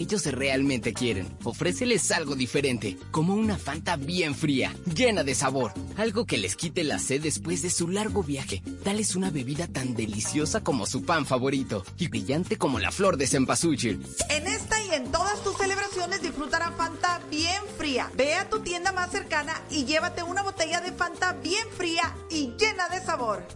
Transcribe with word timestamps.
Ellos 0.00 0.24
realmente 0.24 0.94
quieren. 0.94 1.28
Ofréceles 1.44 2.10
algo 2.10 2.34
diferente, 2.34 2.96
como 3.10 3.34
una 3.34 3.58
Fanta 3.58 3.96
bien 3.96 4.34
fría, 4.34 4.74
llena 4.94 5.24
de 5.24 5.34
sabor. 5.34 5.74
Algo 5.98 6.24
que 6.24 6.38
les 6.38 6.56
quite 6.56 6.84
la 6.84 6.98
sed 6.98 7.20
después 7.20 7.60
de 7.60 7.68
su 7.68 7.86
largo 7.86 8.22
viaje. 8.22 8.62
Dales 8.82 9.14
una 9.14 9.30
bebida 9.30 9.66
tan 9.66 9.94
deliciosa 9.94 10.64
como 10.64 10.86
su 10.86 11.04
pan 11.04 11.26
favorito 11.26 11.84
y 11.98 12.08
brillante 12.08 12.56
como 12.56 12.78
la 12.78 12.92
flor 12.92 13.18
de 13.18 13.26
cempasúchil. 13.26 14.02
En 14.30 14.46
esta 14.46 14.82
y 14.82 14.94
en 14.94 15.12
todas 15.12 15.44
tus 15.44 15.58
celebraciones 15.58 16.22
disfrutará 16.22 16.72
Fanta 16.72 17.20
bien 17.30 17.62
fría. 17.76 18.10
Ve 18.16 18.32
a 18.36 18.48
tu 18.48 18.60
tienda 18.60 18.92
más 18.92 19.10
cercana 19.10 19.60
y 19.68 19.84
llévate 19.84 20.22
una 20.22 20.42
botella 20.42 20.80
de 20.80 20.92
Fanta 20.92 21.34
bien 21.34 21.68
fría 21.76 22.16
y 22.30 22.54
llena 22.58 22.88
de 22.88 23.04
sabor. 23.04 23.46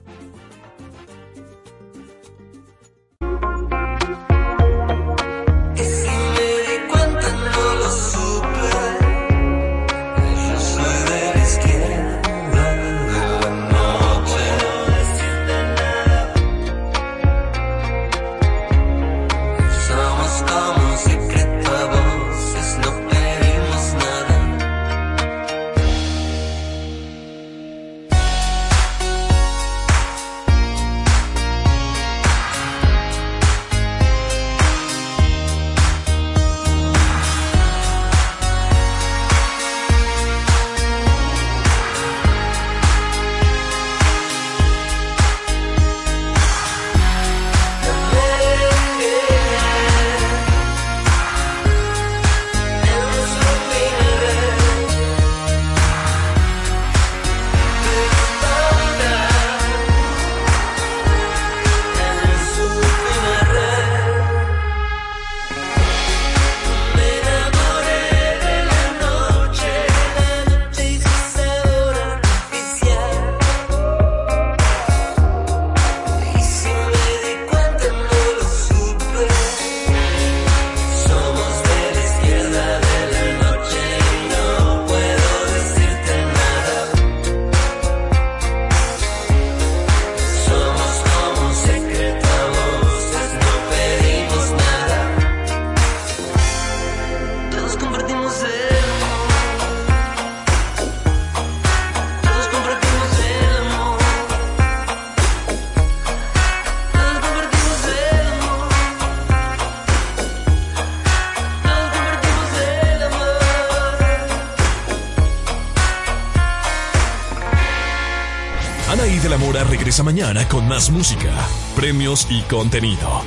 Regresa 119.95 120.03
mañana 120.03 120.49
con 120.49 120.67
más 120.67 120.91
música, 120.91 121.31
premios 121.77 122.27
y 122.29 122.43
contenido. 122.43 123.23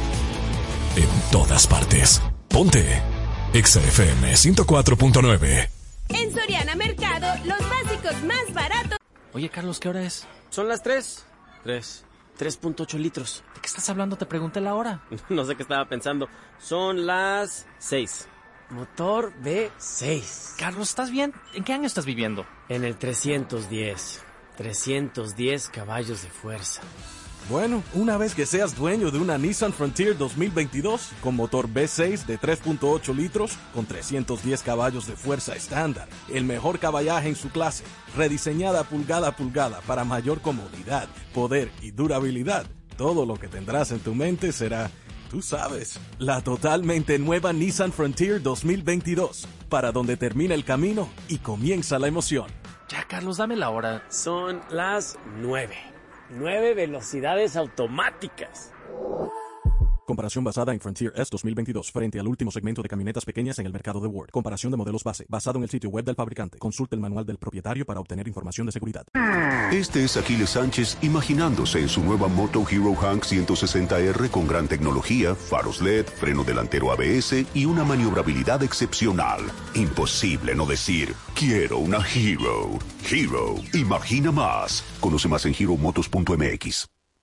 En 0.97 1.07
todas 1.31 1.65
partes. 1.65 2.21
Ponte. 2.49 3.01
XFM 3.53 4.33
104.9. 4.33 5.69
En 6.09 6.33
Soriana 6.33 6.75
Mercado, 6.75 7.27
los 7.45 7.59
básicos 7.69 8.21
más 8.23 8.53
baratos. 8.53 8.97
Oye, 9.33 9.49
Carlos, 9.49 9.79
¿qué 9.79 9.87
hora 9.87 10.03
es? 10.03 10.27
Son 10.49 10.67
las 10.67 10.83
3. 10.83 11.25
3. 11.63 12.05
3.8 12.37 12.99
litros. 12.99 13.43
¿De 13.55 13.61
qué 13.61 13.67
estás 13.67 13.89
hablando? 13.89 14.17
Te 14.17 14.25
pregunté 14.25 14.59
la 14.59 14.73
hora. 14.73 15.01
no 15.29 15.45
sé 15.45 15.55
qué 15.55 15.63
estaba 15.63 15.87
pensando. 15.87 16.27
Son 16.59 17.05
las 17.05 17.65
6. 17.79 18.27
Motor 18.71 19.31
B6. 19.41 20.57
Carlos, 20.57 20.89
¿estás 20.89 21.11
bien? 21.11 21.33
¿En 21.53 21.63
qué 21.63 21.71
año 21.71 21.87
estás 21.87 22.05
viviendo? 22.05 22.45
En 22.67 22.83
el 22.83 22.97
310. 22.97 24.26
310 24.57 25.69
caballos 25.69 26.23
de 26.23 26.29
fuerza. 26.29 26.81
Bueno, 27.49 27.81
una 27.93 28.17
vez 28.17 28.35
que 28.35 28.45
seas 28.45 28.75
dueño 28.75 29.09
de 29.09 29.19
una 29.19 29.37
Nissan 29.37 29.71
Frontier 29.71 30.17
2022 30.17 31.11
con 31.21 31.35
motor 31.35 31.69
V6 31.69 32.25
de 32.25 32.37
3.8 32.37 33.15
litros 33.15 33.57
con 33.73 33.85
310 33.85 34.63
caballos 34.63 35.07
de 35.07 35.15
fuerza 35.15 35.55
estándar, 35.55 36.09
el 36.27 36.43
mejor 36.43 36.77
caballaje 36.77 37.29
en 37.29 37.37
su 37.37 37.49
clase, 37.49 37.85
rediseñada 38.17 38.83
pulgada 38.83 39.29
a 39.29 39.35
pulgada 39.37 39.79
para 39.87 40.03
mayor 40.03 40.41
comodidad, 40.41 41.07
poder 41.33 41.71
y 41.81 41.91
durabilidad, 41.91 42.65
todo 42.97 43.25
lo 43.25 43.35
que 43.35 43.47
tendrás 43.47 43.91
en 43.91 43.99
tu 43.99 44.13
mente 44.13 44.51
será, 44.51 44.91
tú 45.29 45.41
sabes, 45.41 46.01
la 46.19 46.41
totalmente 46.41 47.17
nueva 47.17 47.53
Nissan 47.53 47.93
Frontier 47.93 48.41
2022, 48.41 49.47
para 49.69 49.93
donde 49.93 50.17
termina 50.17 50.53
el 50.53 50.65
camino 50.65 51.07
y 51.29 51.37
comienza 51.37 51.97
la 51.97 52.09
emoción. 52.09 52.66
Ya, 52.87 53.03
Carlos, 53.05 53.37
dame 53.37 53.57
la 53.57 53.69
hora. 53.69 54.03
Son 54.09 54.61
las 54.69 55.19
nueve. 55.39 55.77
Nueve 56.29 56.73
velocidades 56.73 57.57
automáticas. 57.57 58.71
Comparación 60.07 60.41
basada 60.41 60.71
en 60.71 60.79
Frontier 60.79 61.11
S 61.17 61.27
2022 61.29 61.91
frente 61.91 62.17
al 62.17 62.29
último 62.29 62.49
segmento 62.49 62.81
de 62.81 62.87
camionetas 62.87 63.25
pequeñas 63.25 63.59
en 63.59 63.65
el 63.65 63.73
mercado 63.73 63.99
de 63.99 64.07
Word. 64.07 64.29
Comparación 64.29 64.71
de 64.71 64.77
modelos 64.77 65.03
base 65.03 65.25
basado 65.27 65.57
en 65.57 65.63
el 65.63 65.69
sitio 65.69 65.89
web 65.89 66.05
del 66.05 66.15
fabricante. 66.15 66.57
Consulte 66.59 66.95
el 66.95 67.01
manual 67.01 67.25
del 67.25 67.37
propietario 67.37 67.85
para 67.85 67.99
obtener 67.99 68.25
información 68.25 68.67
de 68.67 68.71
seguridad. 68.71 69.05
Este 69.69 70.05
es 70.05 70.15
Aquiles 70.15 70.51
Sánchez 70.51 70.97
imaginándose 71.01 71.81
en 71.81 71.89
su 71.89 72.01
nueva 72.01 72.29
Moto 72.29 72.63
Hero 72.71 72.95
Hank 72.95 73.25
160R 73.25 74.29
con 74.29 74.47
gran 74.47 74.69
tecnología, 74.69 75.35
faros 75.35 75.81
LED, 75.81 76.05
freno 76.05 76.45
delantero 76.45 76.89
ABS 76.93 77.45
y 77.53 77.65
una 77.65 77.83
maniobrabilidad 77.83 78.63
excepcional. 78.63 79.41
Imposible 79.73 80.55
no 80.55 80.65
decir, 80.65 81.13
quiero 81.35 81.79
una 81.79 81.99
Hero. 81.99 82.79
Hero, 83.11 83.55
imagina 83.73 84.31
más. 84.31 84.85
Conoce 85.01 85.27
más 85.27 85.45
en 85.45 85.53
heromotos.mx. 85.53 86.96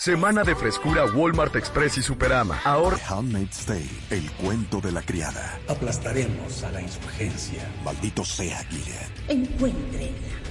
Semana 0.00 0.44
de 0.44 0.56
frescura 0.56 1.04
Walmart 1.04 1.54
Express 1.56 1.98
y 1.98 2.02
Superama. 2.02 2.58
Ahora. 2.64 2.96
The 2.96 3.04
Handmaid's 3.04 3.66
Tale, 3.66 3.84
el 4.08 4.32
cuento 4.32 4.80
de 4.80 4.92
la 4.92 5.02
criada. 5.02 5.60
Aplastaremos 5.68 6.62
a 6.62 6.70
la 6.70 6.80
insurgencia. 6.80 7.70
Maldito 7.84 8.24
sea 8.24 8.64
Gilead. 8.70 9.10
Encuéntrenla 9.28 10.08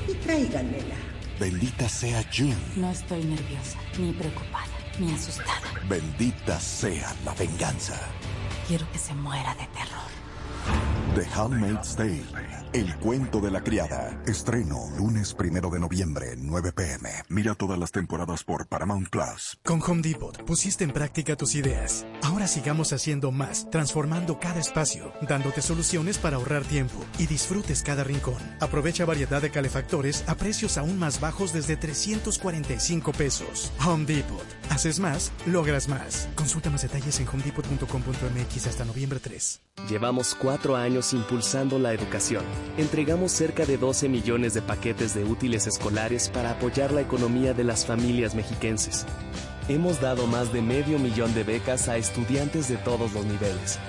y 0.07 0.13
tráiganmela. 0.13 0.94
Bendita 1.40 1.90
sea 1.90 2.24
June. 2.31 2.56
No 2.75 2.92
estoy 2.92 3.24
nerviosa, 3.24 3.80
ni 3.98 4.13
preocupada, 4.13 4.68
ni 5.00 5.12
asustada. 5.16 5.66
Bendita 5.90 6.60
sea 6.60 7.12
la 7.25 7.34
venganza. 7.34 8.00
Quiero 8.68 8.86
que 8.92 9.00
se 9.00 9.16
muera 9.16 9.56
de 9.56 9.66
terror. 9.66 11.16
The 11.16 11.25
Handmaid's 11.42 11.95
Tale. 11.95 12.59
El 12.71 12.95
cuento 12.98 13.42
de 13.42 13.50
la 13.50 13.63
criada. 13.63 14.21
Estreno 14.27 14.92
lunes 14.95 15.33
primero 15.33 15.71
de 15.71 15.80
noviembre, 15.80 16.36
9 16.38 16.71
pm. 16.71 17.10
Mira 17.27 17.56
todas 17.56 17.80
las 17.80 17.92
temporadas 17.92 18.44
por 18.44 18.68
Paramount 18.68 19.10
Plus. 19.10 19.57
Con 19.66 19.81
Home 19.81 20.04
Depot 20.04 20.45
pusiste 20.45 20.83
en 20.83 20.92
práctica 20.92 21.36
tus 21.36 21.56
ideas. 21.56 22.06
Ahora 22.21 22.48
sigamos 22.48 22.94
haciendo 22.94 23.31
más, 23.31 23.68
transformando 23.71 24.39
cada 24.39 24.60
espacio, 24.60 25.12
dándote 25.27 25.63
soluciones 25.63 26.19
para 26.19 26.36
ahorrar 26.36 26.63
tiempo 26.63 27.04
y 27.18 27.25
disfrutes 27.25 27.81
cada 27.81 28.04
rincón. 28.04 28.38
Aprovecha 28.60 29.04
variedad 29.04 29.42
de 29.42 29.50
calefactores 29.50 30.24
a 30.27 30.36
precios 30.36 30.77
aún 30.77 31.00
más 31.00 31.19
bajos 31.19 31.51
desde 31.51 31.75
345 31.75 33.13
pesos. 33.13 33.71
Home 33.83 34.06
Depot. 34.06 34.45
Haces 34.69 35.00
más, 35.00 35.31
logras 35.48 35.88
más. 35.88 36.30
Consulta 36.36 36.69
más 36.69 36.83
detalles 36.83 37.19
en 37.19 37.27
homedepot.com.mx 37.27 38.68
hasta 38.68 38.86
noviembre 38.86 39.19
3. 39.19 39.60
Llevamos 39.88 40.36
cuatro 40.36 40.76
años 40.76 41.14
impulsando 41.14 41.80
la 41.80 41.94
educación. 41.94 42.44
Entregamos 42.78 43.31
cerca 43.31 43.66
de 43.66 43.78
12 43.78 44.10
millones 44.10 44.54
de 44.54 44.62
paquetes 44.62 45.14
de 45.14 45.24
útiles 45.24 45.68
escolares 45.68 46.30
para 46.30 46.52
apoyar 46.52 46.92
la 46.92 47.02
economía 47.02 47.54
de 47.54 47.64
las 47.64 47.86
familias 47.86 48.36
mexiquenses. 48.36 49.06
Hemos 49.68 50.02
dado 50.02 50.28
más 50.28 50.52
de 50.52 50.62
medio 50.62 51.00
millón 51.00 51.34
de 51.34 51.44
becas 51.44 51.88
a 51.88 51.98
estudiantes 51.98 52.68
de 52.68 52.78
todos 52.78 53.14
los 53.14 53.26
niveles. 53.26 53.80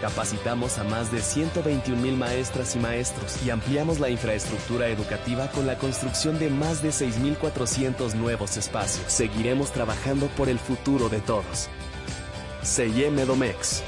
Capacitamos 0.00 0.78
a 0.78 0.84
más 0.84 1.10
de 1.10 1.20
121 1.20 2.00
mil 2.00 2.16
maestras 2.16 2.76
y 2.76 2.78
maestros 2.78 3.38
y 3.42 3.48
ampliamos 3.48 4.00
la 4.00 4.10
infraestructura 4.10 4.88
educativa 4.88 5.48
con 5.48 5.66
la 5.66 5.78
construcción 5.78 6.38
de 6.38 6.50
más 6.50 6.82
de 6.82 6.90
6.400 6.90 8.14
nuevos 8.14 8.58
espacios. 8.58 9.10
Seguiremos 9.10 9.72
trabajando 9.72 10.26
por 10.36 10.50
el 10.50 10.58
futuro 10.58 11.08
de 11.08 11.20
todos. 11.20 11.68
CIM 12.62 13.16
Domex. 13.26 13.82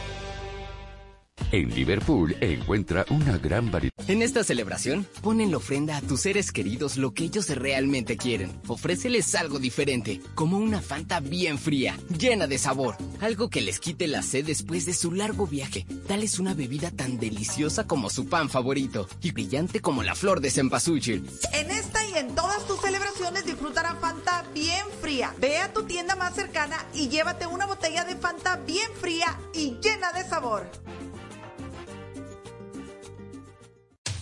En 1.53 1.73
Liverpool 1.73 2.37
encuentra 2.41 3.05
una 3.09 3.39
gran 3.39 3.71
variedad. 3.71 3.95
En 4.09 4.23
esta 4.23 4.43
celebración, 4.43 5.07
pon 5.23 5.41
en 5.41 5.53
la 5.53 5.59
ofrenda 5.59 5.97
a 5.97 6.01
tus 6.01 6.23
seres 6.23 6.51
queridos 6.51 6.97
lo 6.97 7.15
que 7.15 7.25
ellos 7.25 7.49
realmente 7.49 8.17
quieren. 8.17 8.61
Ofréceles 8.67 9.35
algo 9.35 9.59
diferente, 9.59 10.21
como 10.35 10.59
una 10.59 10.83
Fanta 10.83 11.21
bien 11.21 11.59
fría, 11.59 11.97
llena 12.19 12.47
de 12.47 12.59
sabor. 12.59 12.97
Algo 13.21 13.49
que 13.49 13.61
les 13.61 13.79
quite 13.79 14.09
la 14.09 14.23
sed 14.23 14.45
después 14.45 14.87
de 14.87 14.93
su 14.93 15.13
largo 15.13 15.47
viaje. 15.47 15.87
Dales 16.09 16.41
una 16.41 16.53
bebida 16.53 16.91
tan 16.91 17.19
deliciosa 17.19 17.87
como 17.87 18.11
su 18.11 18.29
pan 18.29 18.51
favorito 18.51 19.09
y 19.23 19.31
brillante 19.31 19.81
como 19.81 20.03
la 20.03 20.15
flor 20.15 20.41
de 20.41 20.51
cempasúchil. 20.51 21.29
En 21.53 21.71
esta 21.71 22.05
y 22.09 22.15
en 22.19 22.35
todas 22.35 22.67
tus 22.67 22.81
celebraciones 22.81 23.47
disfrutarán 23.47 23.99
Fanta 23.99 24.45
bien 24.53 24.85
fría. 25.01 25.35
Ve 25.41 25.59
a 25.59 25.73
tu 25.73 25.85
tienda 25.85 26.17
más 26.17 26.35
cercana 26.35 26.77
y 26.93 27.09
llévate 27.09 27.47
una 27.47 27.67
botella 27.67 28.05
de 28.05 28.17
Fanta 28.17 28.57
bien 28.57 28.91
fría 29.01 29.39
y 29.55 29.77
llena 29.81 30.13
de 30.13 30.25
sabor. 30.29 30.69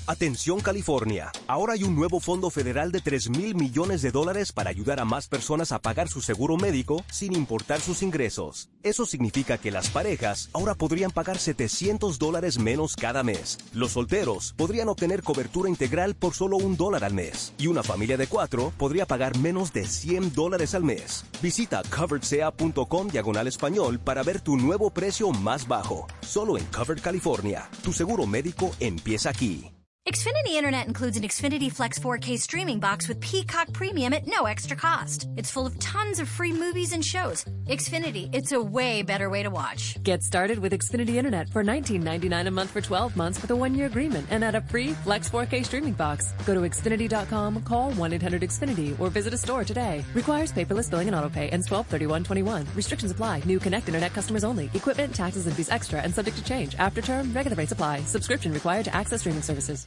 Atención 0.07 0.61
California, 0.61 1.33
ahora 1.47 1.73
hay 1.73 1.83
un 1.83 1.97
nuevo 1.97 2.21
fondo 2.21 2.51
federal 2.51 2.93
de 2.93 3.01
3 3.01 3.31
mil 3.31 3.55
millones 3.55 4.03
de 4.03 4.11
dólares 4.11 4.53
para 4.53 4.69
ayudar 4.69 5.01
a 5.01 5.07
más 5.07 5.29
personas 5.29 5.73
a 5.73 5.79
pagar 5.79 6.11
su 6.11 6.21
seguro 6.21 6.59
médico 6.59 7.03
sin 7.11 7.33
importar 7.33 7.81
sus 7.81 8.03
ingresos. 8.03 8.69
Eso 8.83 9.07
significa 9.07 9.57
que 9.57 9.71
las 9.71 9.89
parejas 9.89 10.51
ahora 10.53 10.75
podrían 10.75 11.11
pagar 11.11 11.39
700 11.39 12.19
dólares 12.19 12.59
menos 12.59 12.97
cada 12.97 13.23
mes. 13.23 13.59
Los 13.73 13.93
solteros 13.93 14.53
podrían 14.59 14.91
obtener 14.91 15.23
cobertura 15.23 15.71
integral 15.71 16.15
por 16.15 16.35
solo 16.35 16.59
un 16.59 16.77
dólar 16.77 17.03
al 17.03 17.15
mes. 17.15 17.55
Y 17.57 17.69
una 17.69 17.83
familia 17.83 18.19
de 18.19 18.27
cuatro 18.27 18.75
podría 18.77 19.07
pagar 19.07 19.39
menos 19.39 19.73
de 19.73 19.87
100 19.87 20.35
dólares 20.35 20.75
al 20.75 20.85
mes. 20.85 21.25
Visita 21.41 21.83
coveredsea.com 21.83 23.09
diagonal 23.09 23.47
español 23.47 23.99
para 23.99 24.23
ver 24.23 24.43
tu 24.43 24.59
nuevo 24.59 24.91
precio 24.91 25.31
más 25.31 25.67
bajo. 25.67 26.07
Solo 26.21 26.59
en 26.59 26.67
Covered 26.67 27.01
California. 27.01 27.71
Tu 27.83 27.95
seguro 27.95 28.27
médico 28.27 28.71
empieza 28.81 29.31
aquí. 29.31 29.74
Xfinity 30.07 30.49
Internet 30.49 30.87
includes 30.87 31.17
an 31.17 31.23
Xfinity 31.23 31.73
Flex 31.73 31.99
4K 31.99 32.39
streaming 32.39 32.79
box 32.79 33.09
with 33.09 33.19
Peacock 33.21 33.73
Premium 33.73 34.13
at 34.13 34.27
no 34.27 34.45
extra 34.45 34.77
cost. 34.77 35.27
It's 35.39 35.51
full 35.51 35.67
of 35.67 35.79
tons 35.79 36.19
of 36.19 36.29
free 36.29 36.53
movies 36.53 36.93
and 36.93 37.03
shows. 37.03 37.47
Xfinity, 37.65 38.29
it's 38.35 38.53
a 38.53 38.63
way 38.63 39.01
better 39.01 39.31
way 39.31 39.43
to 39.43 39.49
watch. 39.49 39.97
Get 40.03 40.23
started 40.23 40.59
with 40.59 40.75
Xfinity 40.75 41.15
Internet 41.15 41.49
for 41.49 41.65
$19.99 41.65 42.47
a 42.47 42.51
month 42.51 42.69
for 42.69 42.83
12 42.83 43.17
months 43.17 43.41
with 43.41 43.51
a 43.53 43.57
one-year 43.57 43.87
agreement 43.87 44.27
and 44.29 44.45
add 44.45 44.55
a 44.55 44.61
free 44.61 44.89
Flex 44.93 45.31
4K 45.31 45.65
streaming 45.65 45.95
box. 45.95 46.35
Go 46.45 46.53
to 46.53 46.61
Xfinity.com, 46.61 47.63
call 47.63 47.93
1-800-XFINITY 47.93 49.01
or 49.01 49.09
visit 49.09 49.33
a 49.33 49.39
store 49.39 49.65
today. 49.65 50.05
Requires 50.13 50.53
paperless 50.53 50.91
billing 50.91 51.09
and 51.09 51.17
autopay. 51.17 51.51
Ends 51.51 51.67
12-31-21. 51.71 52.67
Restrictions 52.77 53.11
apply. 53.11 53.41
New 53.47 53.59
Connect 53.59 53.89
Internet 53.89 54.13
customers 54.13 54.45
only. 54.45 54.69
Equipment, 54.75 55.15
taxes, 55.15 55.47
and 55.47 55.57
fees 55.57 55.71
extra 55.71 56.03
and 56.03 56.15
subject 56.15 56.37
to 56.37 56.45
change. 56.45 56.75
After 56.75 57.01
term, 57.01 57.33
regular 57.33 57.57
rates 57.57 57.73
apply. 57.73 58.01
Subscription 58.01 58.53
required 58.53 58.85
to 58.85 58.95
access 58.95 59.21
streaming 59.21 59.41
services. 59.41 59.87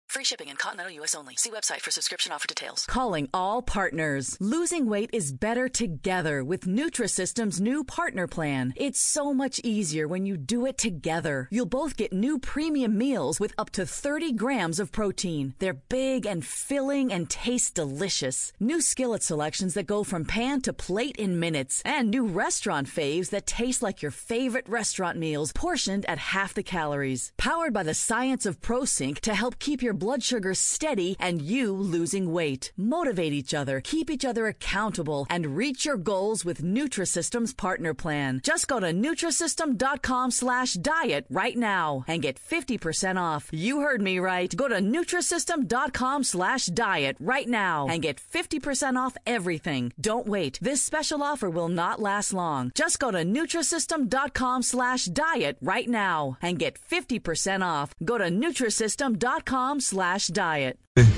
Free 0.11 0.25
shipping 0.25 0.49
in 0.49 0.57
continental 0.57 0.93
U.S. 0.95 1.15
only. 1.15 1.37
See 1.37 1.51
website 1.51 1.79
for 1.79 1.89
subscription 1.89 2.33
offer 2.33 2.45
details. 2.45 2.85
Calling 2.85 3.29
all 3.33 3.61
partners. 3.61 4.35
Losing 4.41 4.87
weight 4.87 5.09
is 5.13 5.31
better 5.31 5.69
together 5.69 6.43
with 6.43 6.65
Nutrisystem's 6.67 7.61
new 7.61 7.85
partner 7.85 8.27
plan. 8.27 8.73
It's 8.75 8.99
so 8.99 9.33
much 9.33 9.61
easier 9.63 10.09
when 10.09 10.25
you 10.25 10.35
do 10.35 10.65
it 10.65 10.77
together. 10.77 11.47
You'll 11.49 11.65
both 11.65 11.95
get 11.95 12.11
new 12.11 12.39
premium 12.39 12.97
meals 12.97 13.39
with 13.39 13.53
up 13.57 13.69
to 13.69 13.85
30 13.85 14.33
grams 14.33 14.81
of 14.81 14.91
protein. 14.91 15.55
They're 15.59 15.81
big 15.87 16.25
and 16.25 16.45
filling 16.45 17.13
and 17.13 17.29
taste 17.29 17.75
delicious. 17.75 18.51
New 18.59 18.81
skillet 18.81 19.23
selections 19.23 19.75
that 19.75 19.87
go 19.87 20.03
from 20.03 20.25
pan 20.25 20.59
to 20.63 20.73
plate 20.73 21.15
in 21.15 21.39
minutes. 21.39 21.81
And 21.85 22.11
new 22.11 22.25
restaurant 22.25 22.89
faves 22.89 23.29
that 23.29 23.47
taste 23.47 23.81
like 23.81 24.01
your 24.01 24.11
favorite 24.11 24.67
restaurant 24.67 25.17
meals 25.17 25.53
portioned 25.53 26.05
at 26.07 26.17
half 26.17 26.53
the 26.53 26.63
calories. 26.63 27.31
Powered 27.37 27.71
by 27.71 27.83
the 27.83 27.93
science 27.93 28.45
of 28.45 28.59
ProSync 28.59 29.17
to 29.21 29.33
help 29.33 29.57
keep 29.57 29.81
your 29.81 30.00
blood 30.01 30.23
sugar 30.23 30.55
steady 30.55 31.15
and 31.19 31.43
you 31.43 31.71
losing 31.71 32.33
weight. 32.33 32.71
Motivate 32.75 33.33
each 33.33 33.53
other, 33.53 33.79
keep 33.79 34.09
each 34.09 34.25
other 34.25 34.47
accountable, 34.47 35.27
and 35.29 35.55
reach 35.55 35.85
your 35.85 35.95
goals 35.95 36.43
with 36.43 36.63
Nutrisystem's 36.63 37.53
partner 37.53 37.93
plan. 37.93 38.41
Just 38.43 38.67
go 38.67 38.79
to 38.79 38.87
Nutrisystem.com 38.87 40.31
slash 40.31 40.73
diet 40.73 41.25
right 41.29 41.55
now 41.55 42.03
and 42.07 42.23
get 42.23 42.39
50% 42.39 43.21
off. 43.21 43.47
You 43.51 43.81
heard 43.81 44.01
me 44.01 44.17
right. 44.17 44.51
Go 44.55 44.67
to 44.67 44.77
Nutrisystem.com 44.77 46.23
slash 46.23 46.65
diet 46.65 47.15
right 47.19 47.47
now 47.47 47.87
and 47.87 48.01
get 48.01 48.19
50% 48.19 48.97
off 48.97 49.15
everything. 49.27 49.93
Don't 50.01 50.25
wait. 50.25 50.57
This 50.63 50.81
special 50.81 51.21
offer 51.21 51.49
will 51.49 51.69
not 51.69 52.01
last 52.01 52.33
long. 52.33 52.71
Just 52.73 52.97
go 52.97 53.11
to 53.11 53.19
Nutrisystem.com 53.19 54.63
slash 54.63 55.05
diet 55.05 55.57
right 55.61 55.87
now 55.87 56.37
and 56.41 56.57
get 56.57 56.79
50% 56.89 57.63
off. 57.63 57.93
Go 58.03 58.17
to 58.17 58.25
Nutrisystem.com 58.25 59.79
slash 59.91 60.31
diet. 60.31 60.77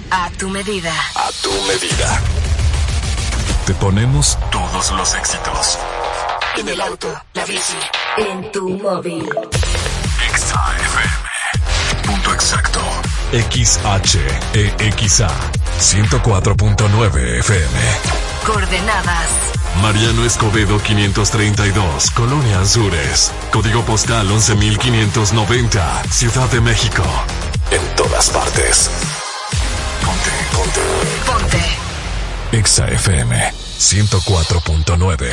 A 0.10 0.32
tu 0.38 0.50
medida. 0.50 0.92
A 1.16 1.30
tu 1.44 1.52
medida. 1.68 2.20
Te 3.68 3.74
ponemos 3.76 4.38
todos 4.52 4.92
los 4.92 5.14
éxitos. 5.14 5.78
En 6.58 6.68
el 6.68 6.82
auto, 6.82 7.14
la 7.36 7.46
bici, 7.46 7.78
en 8.18 8.52
tu 8.52 8.70
móvil. 8.70 9.30
Exa 10.28 10.60
FM. 10.80 11.14
Punto 12.04 12.34
exacto. 12.34 12.80
XHEXA. 13.32 15.30
104.9 15.80 17.40
FM. 17.42 17.80
Coordenadas. 18.46 19.30
Mariano 19.84 20.26
Escobedo 20.26 20.80
532, 20.80 22.10
Colonia 22.12 22.62
Azures. 22.62 23.32
Código 23.52 23.84
postal 23.84 24.32
11590, 24.32 26.04
Ciudad 26.10 26.50
de 26.50 26.62
México. 26.62 27.04
En 27.72 27.96
todas 27.96 28.30
partes. 28.30 28.90
Ponte, 30.06 30.30
ponte. 30.52 30.82
Ponte. 31.26 31.58
Exa 32.58 32.88
FM 32.88 33.36
104.9. 33.80 35.32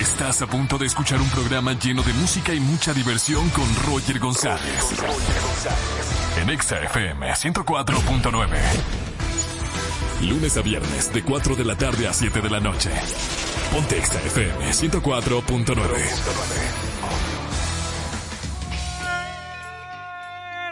Estás 0.00 0.42
a 0.42 0.46
punto 0.46 0.78
de 0.78 0.86
escuchar 0.86 1.20
un 1.20 1.28
programa 1.30 1.72
lleno 1.72 2.02
de 2.02 2.12
música 2.12 2.54
y 2.54 2.60
mucha 2.60 2.94
diversión 2.94 3.50
con 3.50 3.66
Roger 3.86 4.20
González. 4.20 4.84
En 6.40 6.50
Exa 6.50 6.80
FM 6.82 7.32
104.9. 7.32 8.48
Lunes 10.22 10.56
a 10.56 10.62
viernes 10.62 11.12
de 11.12 11.22
4 11.22 11.56
de 11.56 11.64
la 11.64 11.76
tarde 11.76 12.06
a 12.06 12.12
7 12.12 12.40
de 12.40 12.50
la 12.50 12.60
noche. 12.60 12.90
Ponte 13.72 13.98
Exa 13.98 14.20
FM 14.20 14.70
104.9. 14.70 16.97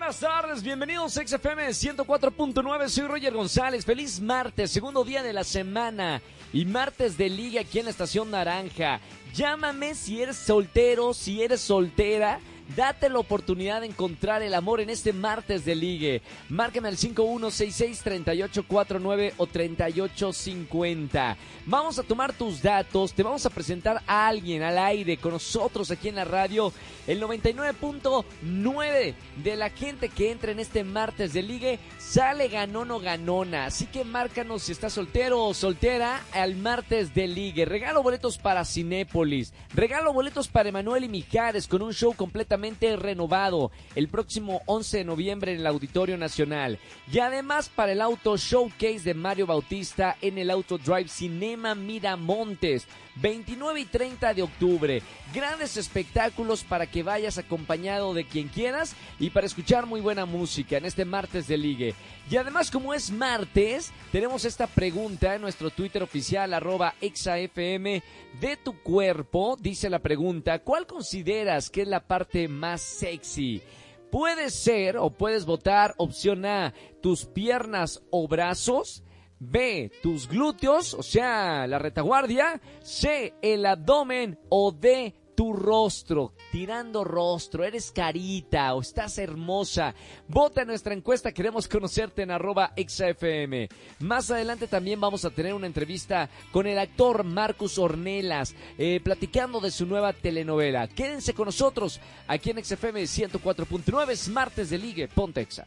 Buenas 0.07 0.21
tardes, 0.21 0.63
bienvenidos 0.63 1.19
a 1.19 1.27
XFM 1.27 1.67
104.9, 1.67 2.89
soy 2.89 3.09
Roger 3.09 3.33
González, 3.33 3.85
feliz 3.85 4.21
martes, 4.21 4.71
segundo 4.71 5.03
día 5.03 5.21
de 5.21 5.33
la 5.33 5.43
semana 5.43 6.23
y 6.53 6.65
martes 6.65 7.19
de 7.19 7.29
liga 7.29 7.63
aquí 7.63 7.81
en 7.81 7.87
la 7.87 7.91
Estación 7.91 8.31
Naranja. 8.31 9.01
Llámame 9.35 9.97
si 9.97 10.23
eres 10.23 10.37
soltero, 10.37 11.13
si 11.13 11.43
eres 11.43 11.61
soltera, 11.61 12.39
Date 12.75 13.09
la 13.09 13.21
oportunidad 13.21 13.83
de 13.83 13.87
encontrar 13.87 14.43
el 14.43 14.53
amor 14.53 14.81
en 14.81 14.91
este 14.91 15.13
martes 15.13 15.65
de 15.65 15.77
ligue. 15.77 16.21
Márcame 16.49 16.89
al 16.89 16.97
5166-3849 16.97 19.35
o 19.37 19.47
3850. 19.47 21.37
Vamos 21.67 22.01
a 22.01 22.03
tomar 22.03 22.33
tus 22.33 22.61
datos, 22.63 23.13
te 23.13 23.23
vamos 23.23 23.47
a 23.47 23.51
presentar 23.51 24.03
a 24.07 24.27
alguien 24.27 24.65
al 24.65 24.79
aire 24.79 25.17
con 25.17 25.31
nosotros 25.33 25.93
aquí 25.93 26.09
en 26.09 26.17
la 26.17 26.25
radio. 26.25 26.73
El 27.07 27.23
99.9 27.23 29.15
de 29.45 29.57
la 29.57 29.71
gente 29.71 30.09
que 30.09 30.33
entra 30.33 30.51
en 30.51 30.59
este 30.59 30.83
martes 30.83 31.33
de 31.33 31.43
ligue 31.43 31.79
sale 32.09 32.49
ganón 32.49 32.93
o 32.93 33.01
ganona. 33.01 33.67
Así 33.67 33.87
que 33.87 34.05
márcanos 34.05 34.63
si 34.63 34.73
estás 34.73 34.93
soltero 34.93 35.43
o 35.43 35.55
soltera 35.55 36.23
al 36.33 36.55
martes 36.55 37.15
de 37.15 37.27
ligue. 37.27 37.65
Regalo 37.65 38.03
boletos 38.03 38.39
para 38.39 38.65
Cinépolis. 38.65 39.53
Regalo 39.75 40.13
boletos 40.13 40.47
para 40.47 40.69
Emanuel 40.69 41.05
y 41.05 41.09
Mijares 41.09 41.67
con 41.67 41.83
un 41.83 41.93
show 41.93 42.15
completamente 42.15 42.95
renovado 42.97 43.73
el 43.97 44.09
próximo 44.09 44.63
11 44.67 44.99
de 44.99 45.05
noviembre 45.05 45.53
en 45.53 45.61
el 45.61 45.67
Auditorio 45.67 46.17
Nacional. 46.17 46.79
Y 47.13 47.19
además 47.19 47.69
para 47.69 47.93
el 47.93 48.01
Auto 48.01 48.37
Showcase 48.37 49.01
de 49.01 49.15
Mario 49.15 49.47
Bautista 49.47 50.17
en 50.21 50.39
el 50.39 50.51
Auto 50.51 50.79
Drive 50.79 51.09
Cinema 51.09 51.75
Miramontes. 51.75 52.87
29 53.17 53.81
y 53.81 53.85
30 53.87 54.35
de 54.35 54.43
octubre. 54.43 55.03
Grandes 55.35 55.77
espectáculos 55.77 56.65
para 56.65 56.87
que 56.87 57.03
vayas 57.03 57.39
acompañado 57.39 58.15
de 58.15 58.27
quien 58.27 58.49
quieras 58.49 58.95
y 59.19 59.31
para 59.31 59.47
escuchar 59.47 59.87
muy 59.87 60.01
buena 60.01 60.27
música 60.27 60.77
en 60.77 60.85
este 60.85 61.05
martes 61.05 61.47
de 61.49 61.57
ligue. 61.57 61.95
Y 62.31 62.37
además 62.37 62.71
como 62.71 62.93
es 62.93 63.11
martes, 63.11 63.93
tenemos 64.13 64.45
esta 64.45 64.67
pregunta 64.67 65.35
en 65.35 65.43
nuestro 65.43 65.71
Twitter 65.71 66.03
oficial 66.03 66.53
arroba 66.55 66.95
exafm 67.01 68.03
de 68.41 68.57
tu 68.63 68.83
cuerpo. 68.83 69.57
Dice 69.59 69.89
la 69.89 70.01
pregunta, 70.01 70.59
¿cuál 70.61 70.87
consideras 70.87 71.71
que 71.71 71.83
es 71.83 71.89
la 71.89 72.07
parte 72.07 72.49
más 72.49 72.81
sexy? 72.81 73.63
Puede 74.11 74.51
ser 74.51 74.97
o 74.99 75.11
puedes 75.11 75.47
votar 75.47 75.95
opción 75.99 76.47
A, 76.47 76.73
tus 77.03 77.25
piernas 77.25 78.03
o 78.11 78.29
brazos. 78.29 79.03
B, 79.39 79.91
tus 80.03 80.29
glúteos, 80.29 80.95
o 80.95 81.03
sea, 81.03 81.67
la 81.67 81.79
retaguardia. 81.79 82.61
C, 82.83 83.35
el 83.43 83.67
abdomen. 83.67 84.39
O 84.49 84.73
D, 84.73 85.15
tu 85.37 85.53
rostro, 85.53 86.33
tirando 86.51 87.05
rostro, 87.05 87.63
eres 87.63 87.93
carita 87.93 88.75
o 88.75 88.81
estás 88.81 89.19
hermosa. 89.19 89.95
Vota 90.27 90.63
en 90.63 90.69
nuestra 90.69 90.95
encuesta, 90.95 91.33
queremos 91.33 91.69
conocerte 91.69 92.23
en 92.23 92.31
arroba 92.31 92.73
XFM. 92.77 93.69
Más 94.01 94.31
adelante 94.31 94.67
también 94.67 95.01
vamos 95.01 95.25
a 95.25 95.31
tener 95.31 95.55
una 95.55 95.67
entrevista 95.67 96.31
con 96.51 96.67
el 96.67 96.79
actor 96.79 97.23
Marcus 97.23 97.79
Ornelas, 97.79 98.55
eh, 98.79 99.01
platicando 99.05 99.61
de 99.61 99.71
su 99.71 99.87
nueva 99.87 100.15
telenovela. 100.15 100.89
Quédense 100.89 101.35
con 101.35 101.45
nosotros 101.45 102.01
aquí 102.27 102.51
en 102.51 102.65
XFM 102.65 103.03
104.9, 103.03 104.11
es 104.11 104.29
martes 104.29 104.71
de 104.71 104.79
Ligue, 104.79 105.09
Pontexa. 105.09 105.67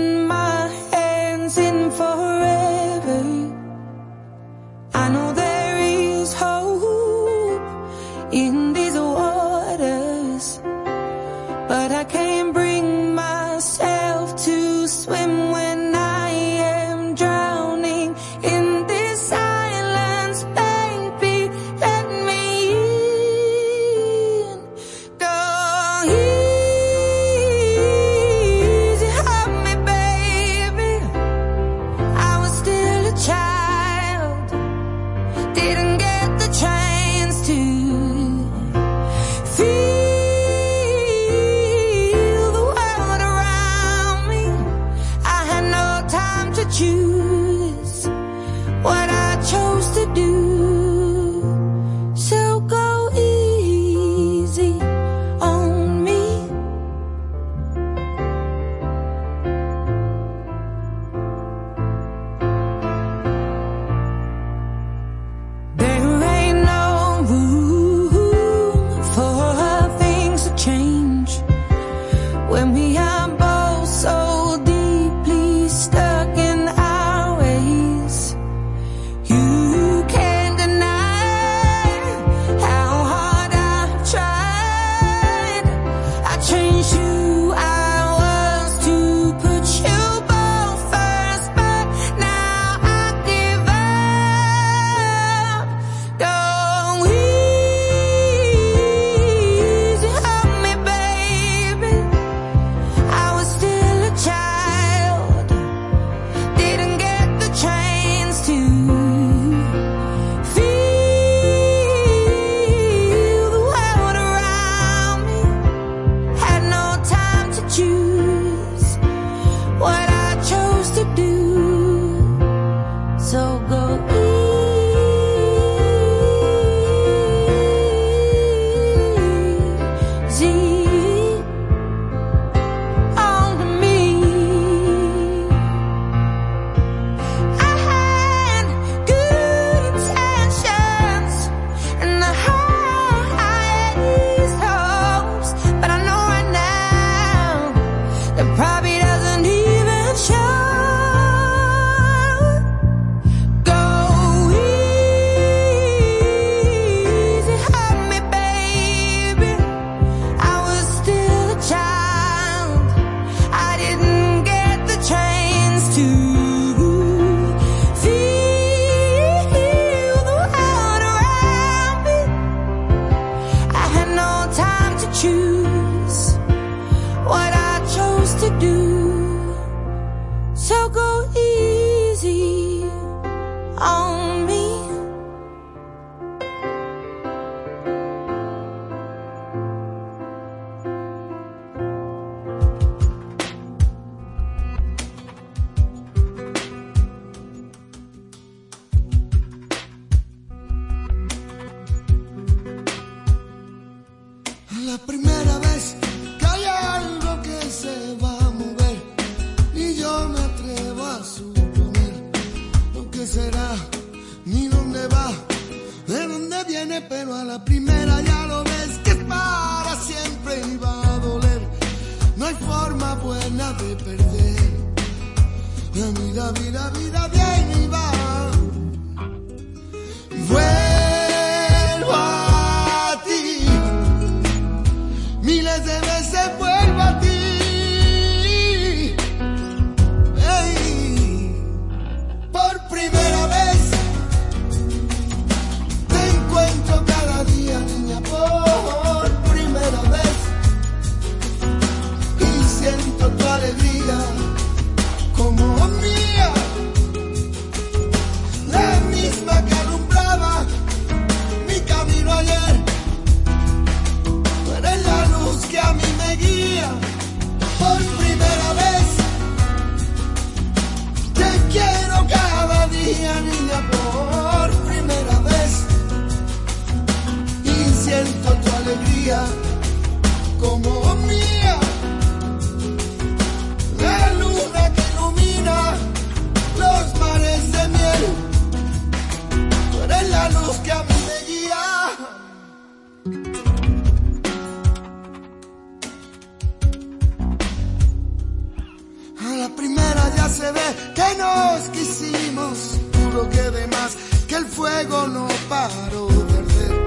que 301.15 301.37
nos 301.37 301.81
quisimos, 301.89 302.77
juro 303.17 303.49
que 303.49 303.61
de 303.71 303.87
más 303.87 304.17
que 304.47 304.55
el 304.55 304.65
fuego 304.65 305.27
no 305.27 305.47
paró 305.69 306.27
de 306.27 306.57
arder. 306.57 307.05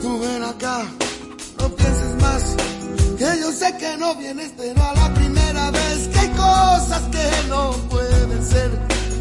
Tú 0.00 0.20
ven 0.20 0.42
acá, 0.44 0.84
no 1.58 1.68
pienses 1.70 2.14
más, 2.22 2.42
que 3.18 3.40
yo 3.40 3.52
sé 3.52 3.76
que 3.78 3.96
no 3.96 4.14
vienes, 4.16 4.52
pero 4.56 4.82
a 4.82 4.94
la 4.94 5.14
primera 5.14 5.70
vez 5.70 6.08
que 6.12 6.18
hay 6.18 6.28
cosas 6.30 7.02
que 7.10 7.48
no 7.48 7.70
pueden 7.88 8.44
ser, 8.44 8.70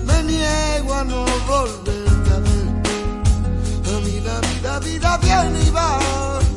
me 0.05 0.23
niego 0.23 0.93
a 0.93 1.03
no 1.03 1.25
volverte 1.47 2.31
a 2.33 2.39
ver. 2.39 2.67
A 3.95 3.99
mí 4.05 4.19
la 4.21 4.39
vida, 4.47 4.79
vida 4.79 5.17
viene 5.17 5.63
y 5.67 5.69
va. 5.71 6.54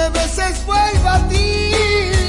de 0.00 0.08
veces 0.10 0.64
vuelvo 0.64 1.08
a 1.08 1.28
ti. 1.28 2.19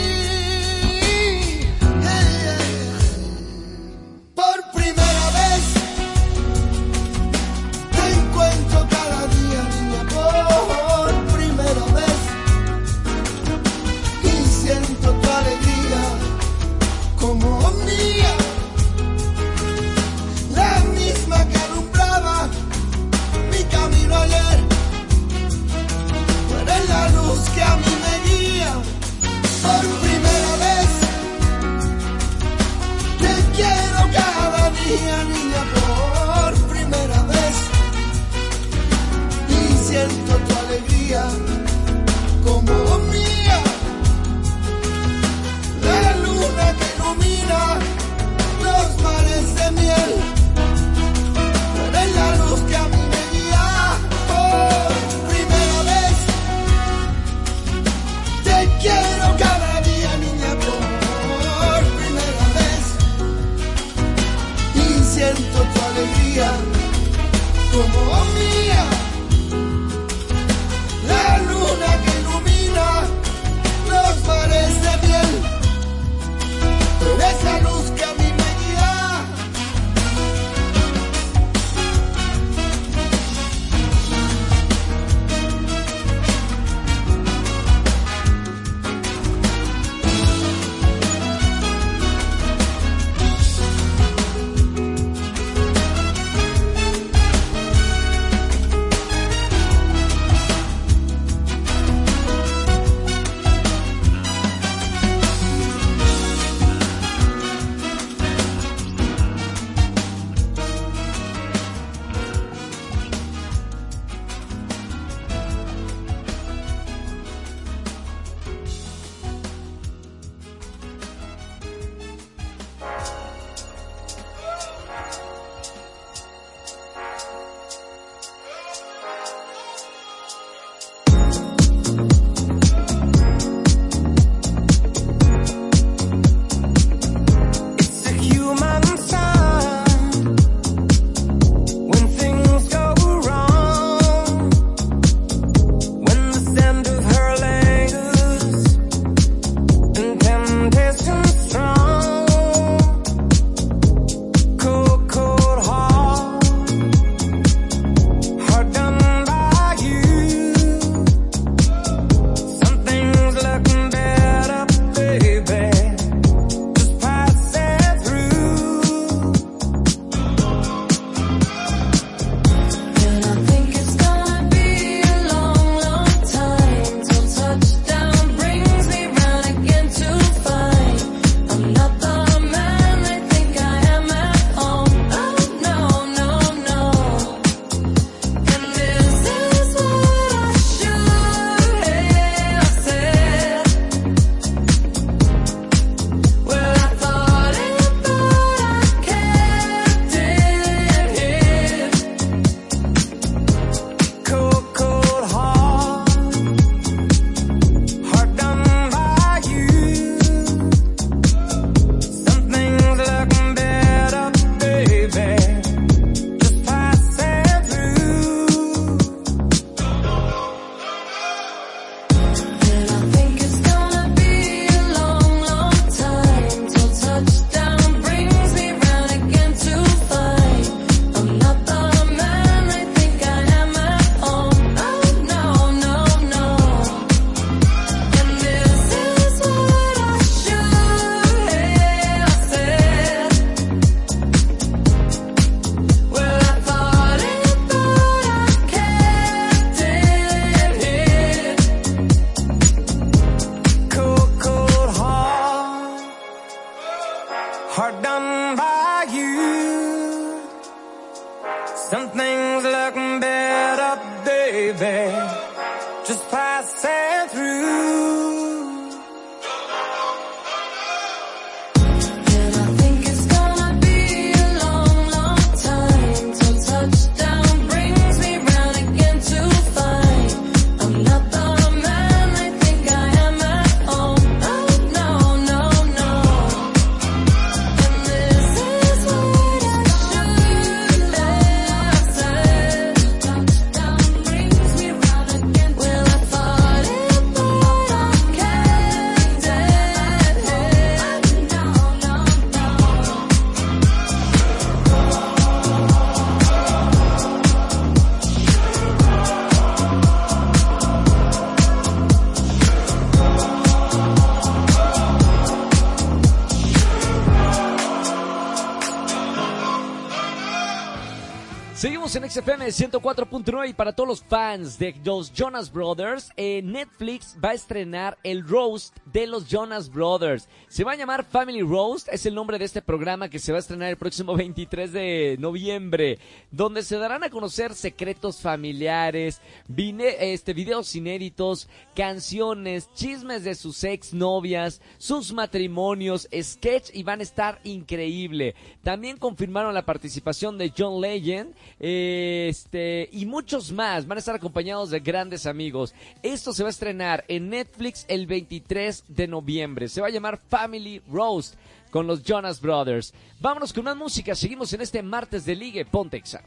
En 322.13 322.29
XFM 322.29 322.67
104.9 322.67 323.69
y 323.69 323.73
para 323.73 323.93
todos 323.93 324.09
los 324.09 324.21
fans 324.21 324.77
de 324.77 324.93
los 325.05 325.31
Jonas 325.31 325.71
Brothers, 325.71 326.29
eh, 326.35 326.61
Netflix 326.61 327.37
va 327.43 327.51
a 327.51 327.53
estrenar 327.53 328.17
el 328.23 328.45
roast 328.45 328.97
de 329.05 329.25
los 329.27 329.47
Jonas 329.47 329.89
Brothers. 329.89 330.49
Se 330.67 330.83
va 330.83 330.91
a 330.91 330.95
llamar 330.97 331.23
Family 331.23 331.61
Roast, 331.61 332.09
es 332.11 332.25
el 332.25 332.35
nombre 332.35 332.59
de 332.59 332.65
este 332.65 332.81
programa 332.81 333.29
que 333.29 333.39
se 333.39 333.53
va 333.53 333.59
a 333.59 333.61
estrenar 333.61 333.89
el 333.89 333.95
próximo 333.95 334.35
23 334.35 334.91
de 334.91 335.37
noviembre, 335.39 336.19
donde 336.51 336.83
se 336.83 336.97
darán 336.97 337.23
a 337.23 337.29
conocer 337.29 337.73
secretos 337.73 338.41
familiares, 338.41 339.39
vine- 339.69 340.17
este, 340.19 340.53
videos 340.53 340.93
inéditos, 340.95 341.69
canciones, 341.95 342.89
chismes 342.93 343.45
de 343.45 343.55
sus 343.55 343.81
ex 343.85 344.13
novias, 344.13 344.81
sus 344.97 345.31
matrimonios, 345.31 346.27
sketch 346.41 346.89
y 346.93 347.03
van 347.03 347.21
a 347.21 347.23
estar 347.23 347.61
increíble. 347.63 348.53
También 348.83 349.15
confirmaron 349.15 349.73
la 349.73 349.85
participación 349.85 350.57
de 350.57 350.73
John 350.77 350.99
Legend 350.99 351.55
eh, 351.79 351.99
este, 352.49 353.09
y 353.11 353.25
muchos 353.25 353.71
más. 353.71 354.07
Van 354.07 354.17
a 354.17 354.19
estar 354.19 354.35
acompañados 354.35 354.89
de 354.89 354.99
grandes 354.99 355.45
amigos. 355.45 355.93
Esto 356.23 356.53
se 356.53 356.63
va 356.63 356.69
a 356.69 356.71
estrenar 356.71 357.25
en 357.27 357.49
Netflix 357.49 358.05
el 358.07 358.27
23 358.27 359.03
de 359.07 359.27
noviembre. 359.27 359.87
Se 359.87 360.01
va 360.01 360.07
a 360.07 360.11
llamar 360.11 360.39
Family 360.49 361.01
Roast 361.09 361.55
con 361.91 362.07
los 362.07 362.23
Jonas 362.23 362.61
Brothers. 362.61 363.13
Vámonos 363.39 363.73
con 363.73 363.81
una 363.81 363.95
música. 363.95 364.35
Seguimos 364.35 364.73
en 364.73 364.81
este 364.81 365.01
martes 365.03 365.45
de 365.45 365.55
Ligue 365.55 365.85
Pontexa. 365.85 366.41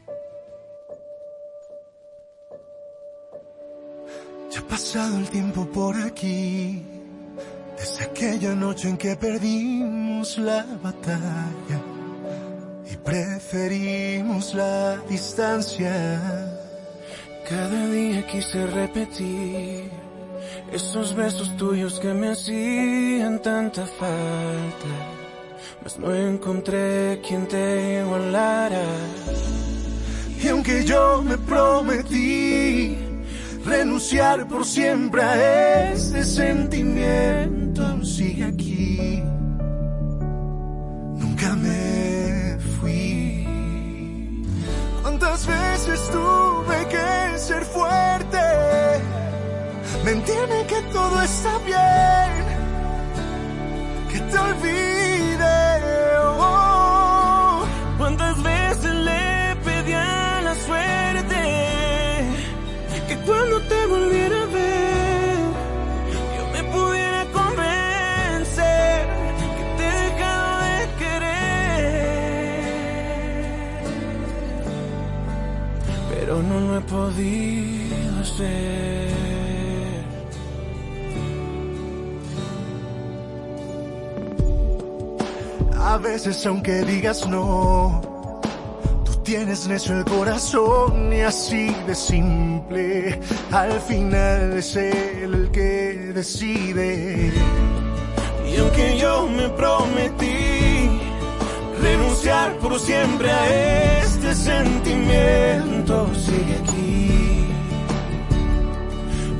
Ya 4.51 4.59
ha 4.59 4.67
pasado 4.67 5.17
el 5.17 5.29
tiempo 5.29 5.65
por 5.67 5.95
aquí, 6.01 6.81
desde 7.77 8.05
aquella 8.05 8.55
noche 8.55 8.89
en 8.89 8.97
que 8.97 9.15
perdimos 9.15 10.37
la 10.37 10.65
batalla 10.81 11.94
y 12.91 12.95
preferimos 12.97 14.53
la 14.53 14.97
distancia. 15.09 16.61
Cada 17.47 17.87
día 17.87 18.25
quise 18.27 18.65
repetir 18.67 19.91
esos 20.71 21.15
besos 21.15 21.55
tuyos 21.57 21.99
que 21.99 22.13
me 22.13 22.29
hacían 22.29 23.41
tanta 23.41 23.85
falta, 23.85 24.93
mas 25.83 25.97
no 25.99 26.13
encontré 26.13 27.21
quien 27.27 27.47
te 27.47 28.01
igualara. 28.01 28.85
Y 30.43 30.47
aunque 30.47 30.83
yo 30.85 31.23
me 31.23 31.37
prometí 31.37 32.97
renunciar 33.65 34.47
por 34.47 34.65
siempre 34.65 35.21
a 35.23 35.91
este 35.91 36.23
sentimiento, 36.23 38.03
sigue 38.03 38.45
aquí. 38.45 39.23
Nunca 41.17 41.55
me 41.55 41.84
¿Cuántas 45.17 45.47
veces 45.47 46.11
tuve 46.11 46.87
que 46.89 47.39
ser 47.39 47.63
fuerte? 47.63 48.37
Mentirme 50.03 50.67
que 50.67 50.81
todo 50.91 51.21
está 51.21 51.57
bien, 51.59 52.45
que 54.11 54.19
te 54.19 54.37
olvide. 54.37 55.14
A 85.77 85.97
veces 85.97 86.45
aunque 86.45 86.83
digas 86.83 87.27
no, 87.27 88.01
tú 89.05 89.13
tienes 89.23 89.67
necio 89.67 89.97
el 89.97 90.03
corazón 90.05 91.13
y 91.13 91.21
así 91.21 91.73
de 91.87 91.95
simple, 91.95 93.19
al 93.51 93.79
final 93.81 94.57
es 94.57 94.75
él 94.75 95.33
el 95.33 95.51
que 95.51 96.11
decide. 96.13 97.31
Y 98.51 98.57
aunque 98.57 98.97
yo 98.97 99.27
me 99.27 99.47
prometí 99.49 100.99
renunciar 101.81 102.57
por 102.57 102.79
siempre 102.79 103.31
a 103.31 104.01
este 104.25 104.35
sentimiento, 104.35 106.11
sigue 106.15 106.55
aquí. 106.55 107.47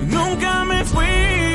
Nunca 0.08 0.66
me 0.66 0.86
fui. 0.86 1.55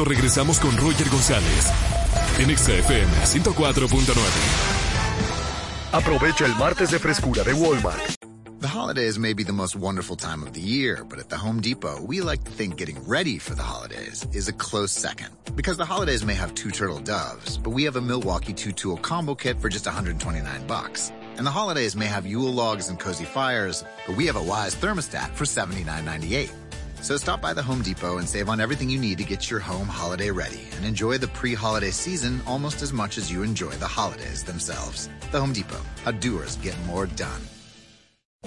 Momento 0.00 0.04
regresamos 0.04 0.58
con 0.58 0.76
Roger 0.76 1.08
González 1.08 1.66
En 2.38 2.56
XFM 2.56 3.10
104.9. 3.24 4.14
Aprovecha 5.92 6.46
el 6.46 6.54
martes 6.56 6.90
de 6.90 6.98
frescura 6.98 7.44
de 7.44 7.52
Walmart. 7.52 8.16
The 8.60 8.68
holidays 8.68 9.18
may 9.18 9.32
be 9.32 9.42
the 9.42 9.52
most 9.52 9.74
wonderful 9.74 10.16
time 10.16 10.42
of 10.42 10.52
the 10.52 10.60
year, 10.60 11.04
but 11.08 11.18
at 11.18 11.28
the 11.30 11.36
Home 11.36 11.60
Depot, 11.60 12.02
we 12.02 12.20
like 12.20 12.44
to 12.44 12.50
think 12.50 12.76
getting 12.76 12.98
ready 13.06 13.38
for 13.38 13.54
the 13.54 13.62
holidays 13.62 14.26
is 14.32 14.48
a 14.48 14.52
close 14.52 14.92
second. 14.92 15.30
Because 15.56 15.78
the 15.78 15.86
holidays 15.86 16.24
may 16.24 16.34
have 16.34 16.54
two 16.54 16.70
turtle 16.70 17.00
doves, 17.00 17.56
but 17.58 17.70
we 17.70 17.84
have 17.84 17.96
a 17.96 18.00
Milwaukee 18.02 18.52
two-tool 18.52 18.98
combo 18.98 19.34
kit 19.34 19.58
for 19.58 19.70
just 19.70 19.86
129 19.86 20.66
bucks. 20.66 21.10
And 21.38 21.46
the 21.46 21.50
holidays 21.50 21.96
may 21.96 22.06
have 22.06 22.26
Yule 22.26 22.52
logs 22.52 22.90
and 22.90 22.98
cozy 22.98 23.24
fires, 23.24 23.82
but 24.06 24.16
we 24.16 24.26
have 24.26 24.36
a 24.36 24.42
Wise 24.42 24.74
thermostat 24.74 25.34
for 25.34 25.44
79.98. 25.44 26.50
So 27.02 27.16
stop 27.16 27.40
by 27.40 27.54
the 27.54 27.62
Home 27.62 27.80
Depot 27.82 28.18
and 28.18 28.28
save 28.28 28.48
on 28.48 28.60
everything 28.60 28.90
you 28.90 28.98
need 28.98 29.18
to 29.18 29.24
get 29.24 29.50
your 29.50 29.60
home 29.60 29.88
holiday 29.88 30.30
ready 30.30 30.68
and 30.76 30.84
enjoy 30.84 31.16
the 31.16 31.28
pre-holiday 31.28 31.90
season 31.90 32.42
almost 32.46 32.82
as 32.82 32.92
much 32.92 33.16
as 33.16 33.32
you 33.32 33.42
enjoy 33.42 33.70
the 33.70 33.86
holidays 33.86 34.44
themselves. 34.44 35.08
The 35.32 35.40
Home 35.40 35.52
Depot, 35.52 35.80
how 36.04 36.10
doers 36.10 36.56
get 36.56 36.76
more 36.86 37.06
done. 37.06 37.40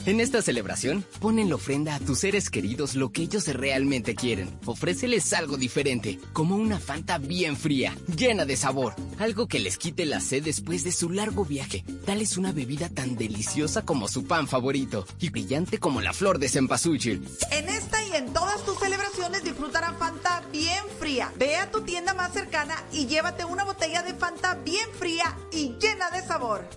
En 0.05 0.19
esta 0.19 0.41
celebración, 0.41 1.05
pon 1.21 1.39
en 1.39 1.47
la 1.47 1.55
ofrenda 1.55 1.95
a 1.95 1.99
tus 1.99 2.19
seres 2.19 2.49
queridos 2.49 2.95
lo 2.95 3.13
que 3.13 3.21
ellos 3.21 3.47
realmente 3.47 4.15
quieren. 4.15 4.49
Ofréceles 4.65 5.31
algo 5.31 5.55
diferente, 5.55 6.19
como 6.33 6.57
una 6.57 6.77
Fanta 6.77 7.19
bien 7.19 7.55
fría, 7.55 7.95
llena 8.17 8.43
de 8.43 8.57
sabor. 8.57 8.95
Algo 9.17 9.47
que 9.47 9.59
les 9.59 9.77
quite 9.77 10.05
la 10.05 10.19
sed 10.19 10.43
después 10.43 10.83
de 10.83 10.91
su 10.91 11.09
largo 11.09 11.45
viaje. 11.45 11.85
Dales 12.05 12.35
una 12.35 12.51
bebida 12.51 12.89
tan 12.89 13.15
deliciosa 13.15 13.85
como 13.85 14.09
su 14.09 14.25
pan 14.25 14.49
favorito 14.49 15.05
y 15.21 15.29
brillante 15.29 15.77
como 15.77 16.01
la 16.01 16.11
flor 16.11 16.37
de 16.37 16.49
cempasúchil. 16.49 17.25
En 17.51 17.69
esta 17.69 18.03
y 18.03 18.11
en 18.17 18.33
todas 18.33 18.65
tus 18.65 18.77
celebraciones 18.79 19.45
disfrutarán 19.45 19.97
Fanta 19.97 20.43
bien 20.51 20.83
fría. 20.99 21.31
Ve 21.37 21.55
a 21.55 21.71
tu 21.71 21.81
tienda 21.81 22.13
más 22.13 22.33
cercana 22.33 22.75
y 22.91 23.05
llévate 23.05 23.45
una 23.45 23.63
botella 23.63 24.03
de 24.03 24.13
Fanta 24.15 24.55
bien 24.55 24.89
fría 24.99 25.37
y 25.53 25.75
llena 25.79 26.09
de 26.09 26.23
sabor. 26.23 26.67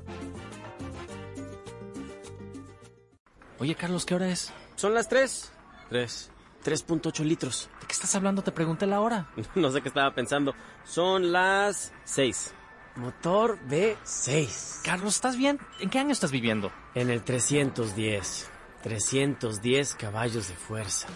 Oye, 3.59 3.75
Carlos, 3.75 4.05
¿qué 4.05 4.15
hora 4.15 4.29
es? 4.29 4.53
Son 4.77 4.93
las 4.95 5.09
3. 5.09 5.53
3. 5.89 6.31
3.8 6.65 7.25
litros. 7.25 7.71
¿De 7.81 7.87
qué 7.87 7.93
estás 7.93 8.15
hablando? 8.15 8.43
Te 8.43 8.53
pregunté 8.53 8.87
la 8.87 9.01
hora. 9.01 9.29
No 9.55 9.71
sé 9.71 9.81
qué 9.81 9.89
estaba 9.89 10.15
pensando. 10.15 10.55
Son 10.85 11.33
las 11.33 11.93
6. 12.05 12.53
Motor 12.97 13.59
V6. 13.69 14.83
Carlos, 14.83 15.15
¿estás 15.15 15.37
bien? 15.37 15.59
¿En 15.81 15.91
qué 15.91 15.99
año 15.99 16.13
estás 16.13 16.33
viviendo? 16.33 16.73
En 16.95 17.11
el 17.11 17.23
310. 17.23 18.51
310 18.83 19.95
caballos 19.95 20.49
de 20.49 20.55
fuerza. 20.55 21.09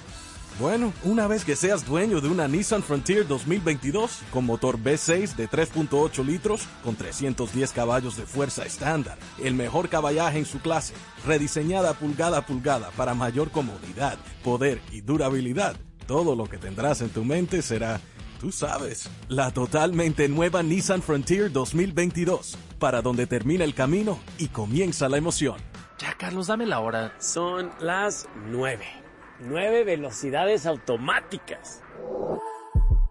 Bueno, 0.60 0.92
una 1.04 1.26
vez 1.26 1.46
que 1.46 1.56
seas 1.56 1.86
dueño 1.86 2.20
de 2.20 2.28
una 2.28 2.46
Nissan 2.46 2.82
Frontier 2.82 3.26
2022 3.26 4.20
con 4.30 4.44
motor 4.44 4.76
V6 4.76 5.34
de 5.34 5.48
3.8 5.48 6.22
litros 6.22 6.68
con 6.84 6.96
310 6.96 7.72
caballos 7.72 8.18
de 8.18 8.26
fuerza 8.26 8.66
estándar, 8.66 9.16
el 9.42 9.54
mejor 9.54 9.88
caballaje 9.88 10.38
en 10.38 10.44
su 10.44 10.60
clase, 10.60 10.92
rediseñada 11.26 11.94
pulgada 11.94 12.36
a 12.36 12.46
pulgada 12.46 12.90
para 12.90 13.14
mayor 13.14 13.50
comodidad, 13.50 14.18
poder 14.44 14.82
y 14.92 15.00
durabilidad, 15.00 15.76
todo 16.06 16.36
lo 16.36 16.44
que 16.44 16.58
tendrás 16.58 17.00
en 17.00 17.08
tu 17.08 17.24
mente 17.24 17.62
será, 17.62 17.98
tú 18.38 18.52
sabes, 18.52 19.08
la 19.28 19.52
totalmente 19.52 20.28
nueva 20.28 20.62
Nissan 20.62 21.00
Frontier 21.00 21.50
2022, 21.50 22.58
para 22.78 23.00
donde 23.00 23.26
termina 23.26 23.64
el 23.64 23.74
camino 23.74 24.18
y 24.36 24.48
comienza 24.48 25.08
la 25.08 25.16
emoción. 25.16 25.56
Ya, 25.98 26.14
Carlos, 26.18 26.48
dame 26.48 26.66
la 26.66 26.80
hora. 26.80 27.14
Son 27.18 27.70
las 27.80 28.28
9. 28.46 28.99
9 29.40 29.84
velocidades 29.84 30.66
automáticas. 30.66 31.82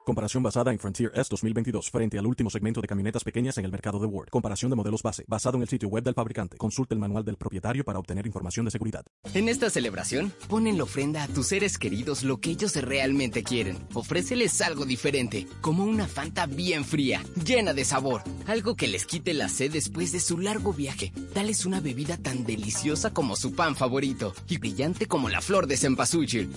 Comparación 0.09 0.41
basada 0.41 0.71
en 0.71 0.79
Frontier 0.79 1.11
S 1.13 1.27
2022 1.29 1.91
frente 1.91 2.17
al 2.17 2.25
último 2.25 2.49
segmento 2.49 2.81
de 2.81 2.87
camionetas 2.87 3.23
pequeñas 3.23 3.59
en 3.59 3.65
el 3.65 3.71
mercado 3.71 3.99
de 3.99 4.07
Ward. 4.07 4.29
Comparación 4.29 4.71
de 4.71 4.75
modelos 4.75 5.03
base, 5.03 5.23
basado 5.27 5.57
en 5.57 5.61
el 5.61 5.69
sitio 5.69 5.87
web 5.87 6.03
del 6.03 6.15
fabricante. 6.15 6.57
Consulte 6.57 6.95
el 6.95 6.99
manual 6.99 7.23
del 7.23 7.37
propietario 7.37 7.85
para 7.85 7.99
obtener 7.99 8.25
información 8.25 8.65
de 8.65 8.71
seguridad. 8.71 9.05
En 9.35 9.47
esta 9.47 9.69
celebración, 9.69 10.33
pon 10.47 10.65
en 10.65 10.79
la 10.79 10.85
ofrenda 10.85 11.21
a 11.21 11.27
tus 11.27 11.49
seres 11.49 11.77
queridos 11.77 12.23
lo 12.23 12.39
que 12.39 12.49
ellos 12.49 12.75
realmente 12.77 13.43
quieren. 13.43 13.77
Ofréceles 13.93 14.59
algo 14.61 14.83
diferente, 14.83 15.45
como 15.61 15.83
una 15.83 16.07
Fanta 16.07 16.47
bien 16.47 16.85
fría, 16.85 17.21
llena 17.45 17.75
de 17.75 17.85
sabor. 17.85 18.23
Algo 18.47 18.75
que 18.75 18.87
les 18.87 19.05
quite 19.05 19.35
la 19.35 19.47
sed 19.47 19.71
después 19.73 20.11
de 20.11 20.21
su 20.21 20.39
largo 20.39 20.73
viaje. 20.73 21.13
Dales 21.35 21.67
una 21.67 21.81
bebida 21.81 22.17
tan 22.17 22.45
deliciosa 22.45 23.13
como 23.13 23.35
su 23.35 23.53
pan 23.53 23.75
favorito 23.75 24.33
y 24.47 24.57
brillante 24.57 25.05
como 25.05 25.29
la 25.29 25.41
flor 25.41 25.67
de 25.67 25.77
cempasúchil. 25.77 26.49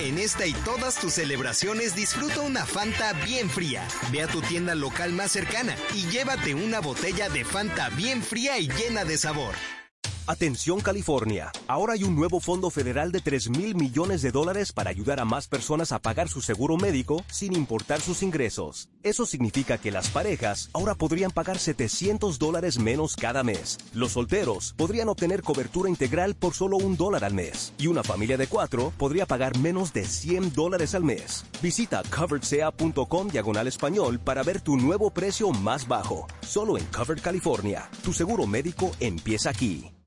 En 0.00 0.18
esta 0.18 0.46
y 0.46 0.52
todas 0.52 0.96
tus 0.96 1.14
celebraciones 1.14 1.94
disfruta 1.94 2.40
una 2.40 2.66
Fanta 2.66 3.12
bien 3.24 3.48
fría. 3.48 3.86
Ve 4.10 4.22
a 4.22 4.26
tu 4.26 4.42
tienda 4.42 4.74
local 4.74 5.12
más 5.12 5.30
cercana 5.30 5.76
y 5.94 6.06
llévate 6.08 6.54
una 6.54 6.80
botella 6.80 7.28
de 7.28 7.44
Fanta 7.44 7.90
bien 7.90 8.22
fría 8.22 8.58
y 8.58 8.68
llena 8.68 9.04
de 9.04 9.16
sabor. 9.16 9.54
Atención 10.26 10.80
California, 10.80 11.52
ahora 11.68 11.92
hay 11.92 12.02
un 12.02 12.16
nuevo 12.16 12.40
fondo 12.40 12.70
federal 12.70 13.12
de 13.12 13.20
3 13.20 13.50
mil 13.50 13.74
millones 13.74 14.22
de 14.22 14.30
dólares 14.30 14.72
para 14.72 14.88
ayudar 14.88 15.20
a 15.20 15.26
más 15.26 15.48
personas 15.48 15.92
a 15.92 15.98
pagar 15.98 16.30
su 16.30 16.40
seguro 16.40 16.78
médico 16.78 17.22
sin 17.30 17.54
importar 17.54 18.00
sus 18.00 18.22
ingresos. 18.22 18.88
Eso 19.02 19.26
significa 19.26 19.76
que 19.76 19.90
las 19.90 20.08
parejas 20.08 20.70
ahora 20.72 20.94
podrían 20.94 21.30
pagar 21.30 21.58
700 21.58 22.38
dólares 22.38 22.78
menos 22.78 23.16
cada 23.16 23.42
mes. 23.42 23.76
Los 23.92 24.12
solteros 24.12 24.72
podrían 24.78 25.10
obtener 25.10 25.42
cobertura 25.42 25.90
integral 25.90 26.34
por 26.34 26.54
solo 26.54 26.78
un 26.78 26.96
dólar 26.96 27.22
al 27.22 27.34
mes. 27.34 27.74
Y 27.76 27.88
una 27.88 28.02
familia 28.02 28.38
de 28.38 28.46
cuatro 28.46 28.94
podría 28.96 29.26
pagar 29.26 29.58
menos 29.58 29.92
de 29.92 30.06
100 30.06 30.54
dólares 30.54 30.94
al 30.94 31.04
mes. 31.04 31.44
Visita 31.60 32.02
coveredsea.com 32.02 33.28
diagonal 33.28 33.66
español 33.66 34.18
para 34.18 34.42
ver 34.42 34.62
tu 34.62 34.78
nuevo 34.78 35.10
precio 35.10 35.50
más 35.50 35.86
bajo. 35.86 36.26
Solo 36.40 36.78
en 36.78 36.86
Covered 36.86 37.20
California. 37.20 37.90
Tu 38.02 38.14
seguro 38.14 38.46
médico 38.46 38.90
empieza 39.00 39.50
aquí. 39.50 39.93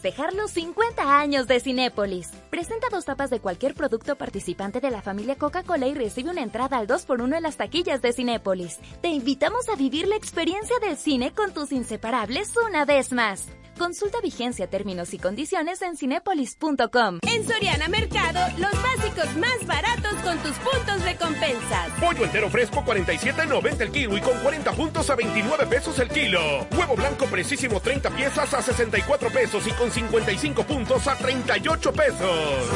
Festejar 0.00 0.32
los 0.32 0.52
50 0.52 1.20
años 1.20 1.46
de 1.46 1.60
Cinépolis. 1.60 2.30
Presenta 2.48 2.86
dos 2.90 3.04
tapas 3.04 3.28
de 3.28 3.38
cualquier 3.38 3.74
producto 3.74 4.16
participante 4.16 4.80
de 4.80 4.90
la 4.90 5.02
familia 5.02 5.36
Coca-Cola 5.36 5.86
y 5.88 5.92
recibe 5.92 6.30
una 6.30 6.42
entrada 6.42 6.78
al 6.78 6.86
2x1 6.86 7.36
en 7.36 7.42
las 7.42 7.58
taquillas 7.58 8.00
de 8.00 8.14
Cinépolis. 8.14 8.78
Te 9.02 9.08
invitamos 9.08 9.68
a 9.68 9.76
vivir 9.76 10.08
la 10.08 10.16
experiencia 10.16 10.78
del 10.78 10.96
cine 10.96 11.32
con 11.32 11.52
tus 11.52 11.70
inseparables 11.70 12.54
una 12.66 12.86
vez 12.86 13.12
más. 13.12 13.48
Consulta 13.80 14.20
vigencia, 14.20 14.66
términos 14.66 15.14
y 15.14 15.18
condiciones 15.18 15.80
en 15.80 15.96
cinépolis.com. 15.96 17.20
En 17.22 17.48
Soriana 17.48 17.88
Mercado, 17.88 18.38
los 18.58 18.72
básicos 18.82 19.34
más 19.38 19.66
baratos 19.66 20.12
con 20.22 20.36
tus 20.40 20.52
puntos 20.58 21.02
de 21.02 21.16
compensas. 21.16 21.88
Pollo 21.98 22.26
entero 22.26 22.50
fresco 22.50 22.82
47.90 22.84 23.80
el 23.80 23.90
kilo 23.90 24.18
y 24.18 24.20
con 24.20 24.38
40 24.40 24.72
puntos 24.72 25.08
a 25.08 25.16
29 25.16 25.66
pesos 25.66 25.98
el 25.98 26.10
kilo. 26.10 26.40
Huevo 26.76 26.94
blanco 26.94 27.24
precisísimo 27.24 27.80
30 27.80 28.10
piezas 28.10 28.52
a 28.52 28.60
64 28.60 29.30
pesos 29.30 29.66
y 29.66 29.70
con 29.70 29.90
55 29.90 30.62
puntos 30.64 31.08
a 31.08 31.16
38 31.16 31.92
pesos. 31.94 32.70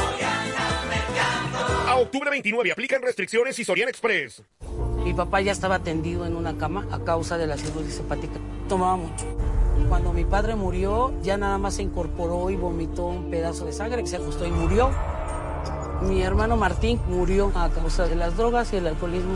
A 1.86 1.96
octubre 1.96 2.30
29 2.30 2.72
aplican 2.72 3.02
restricciones 3.02 3.58
y 3.58 3.64
Soriana 3.66 3.90
Express. 3.90 4.42
Mi 5.04 5.12
papá 5.12 5.42
ya 5.42 5.52
estaba 5.52 5.80
tendido 5.80 6.24
en 6.24 6.34
una 6.34 6.56
cama 6.56 6.88
a 6.90 6.98
causa 7.04 7.36
de 7.36 7.46
la 7.46 7.58
cirrosis 7.58 7.98
hepática. 7.98 8.40
Tomaba 8.68 8.96
mucho. 8.96 9.26
Cuando 9.88 10.12
mi 10.12 10.24
padre 10.24 10.54
murió, 10.54 11.12
ya 11.22 11.36
nada 11.36 11.58
más 11.58 11.74
se 11.74 11.82
incorporó 11.82 12.48
y 12.50 12.56
vomitó 12.56 13.06
un 13.06 13.30
pedazo 13.30 13.66
de 13.66 13.72
sangre 13.72 14.02
que 14.02 14.08
se 14.08 14.16
ajustó 14.16 14.46
y 14.46 14.50
murió. 14.50 14.90
Mi 16.02 16.22
hermano 16.22 16.56
Martín 16.56 17.00
murió 17.08 17.52
a 17.54 17.68
causa 17.68 18.06
de 18.06 18.16
las 18.16 18.36
drogas 18.36 18.72
y 18.72 18.76
el 18.76 18.86
alcoholismo. 18.86 19.34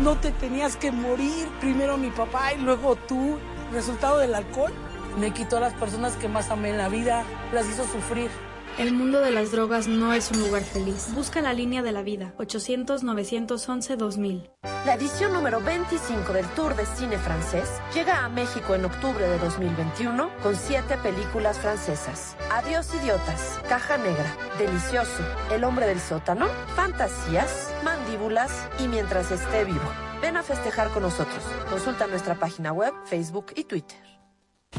No 0.00 0.16
te 0.16 0.30
tenías 0.30 0.76
que 0.76 0.90
morir. 0.90 1.48
Primero 1.60 1.96
mi 1.96 2.10
papá 2.10 2.52
y 2.52 2.60
luego 2.60 2.96
tú. 2.96 3.36
Resultado 3.72 4.18
del 4.18 4.34
alcohol 4.34 4.72
me 5.18 5.32
quitó 5.32 5.58
a 5.58 5.60
las 5.60 5.74
personas 5.74 6.16
que 6.16 6.28
más 6.28 6.50
amé 6.50 6.70
en 6.70 6.78
la 6.78 6.88
vida. 6.88 7.24
Las 7.52 7.68
hizo 7.68 7.84
sufrir. 7.84 8.30
El 8.76 8.92
mundo 8.92 9.20
de 9.20 9.30
las 9.30 9.52
drogas 9.52 9.86
no 9.86 10.12
es 10.12 10.32
un 10.32 10.40
lugar 10.40 10.64
feliz. 10.64 11.14
Busca 11.14 11.40
la 11.40 11.52
línea 11.52 11.80
de 11.82 11.92
la 11.92 12.02
vida, 12.02 12.34
800-911-2000. 12.38 14.50
La 14.84 14.94
edición 14.94 15.32
número 15.32 15.60
25 15.60 16.32
del 16.32 16.44
Tour 16.48 16.74
de 16.74 16.84
Cine 16.84 17.16
Francés 17.16 17.70
llega 17.94 18.24
a 18.24 18.28
México 18.28 18.74
en 18.74 18.84
octubre 18.84 19.28
de 19.28 19.38
2021 19.38 20.28
con 20.42 20.56
siete 20.56 20.96
películas 20.96 21.56
francesas. 21.56 22.36
Adiós 22.50 22.92
idiotas, 23.00 23.60
Caja 23.68 23.96
Negra, 23.96 24.36
Delicioso, 24.58 25.22
El 25.52 25.62
hombre 25.62 25.86
del 25.86 26.00
sótano, 26.00 26.48
Fantasías, 26.74 27.72
Mandíbulas 27.84 28.50
y 28.80 28.88
Mientras 28.88 29.30
esté 29.30 29.64
vivo. 29.64 29.88
Ven 30.20 30.36
a 30.36 30.42
festejar 30.42 30.90
con 30.90 31.04
nosotros. 31.04 31.44
Consulta 31.70 32.08
nuestra 32.08 32.34
página 32.34 32.72
web, 32.72 32.92
Facebook 33.04 33.52
y 33.54 33.62
Twitter. 33.64 34.13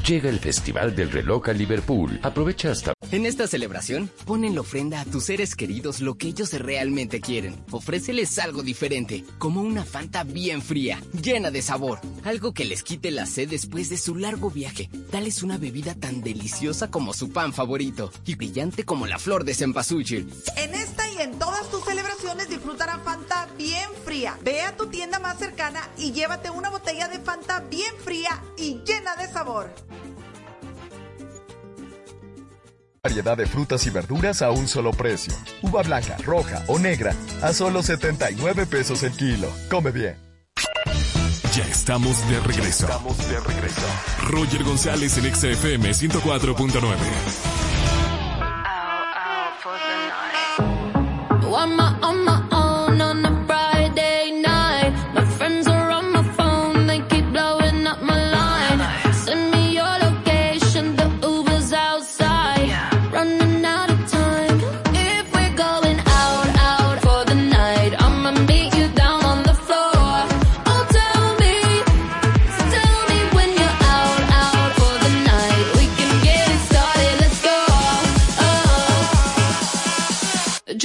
Llega 0.03 0.29
el 0.29 0.39
Festival 0.39 0.95
del 0.95 1.11
Reloj 1.11 1.49
a 1.49 1.53
Liverpool. 1.53 2.19
Aprovecha 2.21 2.71
hasta... 2.71 2.93
En 3.11 3.25
esta 3.25 3.47
celebración, 3.47 4.09
pon 4.25 4.43
en 4.43 4.53
la 4.53 4.61
ofrenda 4.61 5.01
a 5.01 5.05
tus 5.05 5.25
seres 5.25 5.55
queridos 5.55 5.99
lo 6.01 6.15
que 6.15 6.27
ellos 6.27 6.53
realmente 6.53 7.21
quieren. 7.21 7.55
Ofréceles 7.71 8.37
algo 8.37 8.61
diferente, 8.61 9.23
como 9.39 9.61
una 9.61 9.83
Fanta 9.83 10.23
bien 10.23 10.61
fría, 10.61 11.01
llena 11.21 11.49
de 11.49 11.61
sabor. 11.61 11.99
Algo 12.23 12.53
que 12.53 12.65
les 12.65 12.83
quite 12.83 13.09
la 13.11 13.25
sed 13.25 13.49
después 13.49 13.89
de 13.89 13.97
su 13.97 14.15
largo 14.15 14.51
viaje. 14.51 14.89
Dales 15.11 15.41
una 15.41 15.57
bebida 15.57 15.95
tan 15.95 16.21
deliciosa 16.21 16.91
como 16.91 17.13
su 17.13 17.31
pan 17.31 17.53
favorito 17.53 18.11
y 18.25 18.35
brillante 18.35 18.83
como 18.83 19.07
la 19.07 19.17
flor 19.17 19.43
de 19.43 19.53
cempasúchil. 19.55 20.29
En 20.57 20.73
esta 20.75 21.04
en 21.19 21.37
todas 21.39 21.69
tus 21.69 21.83
celebraciones 21.83 22.49
disfrutará 22.49 22.99
Fanta 22.99 23.47
bien 23.57 23.89
fría. 24.03 24.37
Ve 24.41 24.61
a 24.61 24.75
tu 24.75 24.87
tienda 24.87 25.19
más 25.19 25.37
cercana 25.37 25.81
y 25.97 26.11
llévate 26.11 26.49
una 26.49 26.69
botella 26.69 27.07
de 27.07 27.19
Fanta 27.19 27.59
bien 27.59 27.95
fría 28.03 28.41
y 28.57 28.81
llena 28.85 29.15
de 29.15 29.27
sabor. 29.27 29.73
Variedad 33.03 33.37
de 33.37 33.45
frutas 33.45 33.85
y 33.85 33.91
verduras 33.91 34.41
a 34.41 34.49
un 34.49 34.67
solo 34.67 34.91
precio. 34.91 35.33
Uva 35.61 35.83
blanca, 35.83 36.17
roja 36.23 36.63
o 36.67 36.79
negra 36.79 37.13
a 37.43 37.53
solo 37.53 37.83
79 37.83 38.65
pesos 38.65 39.03
el 39.03 39.11
kilo. 39.11 39.47
Come 39.69 39.91
bien. 39.91 40.17
Ya 41.53 41.63
estamos 41.63 42.27
de 42.27 42.39
regreso. 42.39 42.87
Ya 42.87 42.93
estamos 42.95 43.29
de 43.29 43.39
regreso. 43.39 43.81
Roger 44.27 44.63
González 44.63 45.17
en 45.19 45.35
XFM 45.35 45.91
104.9. 45.91 47.64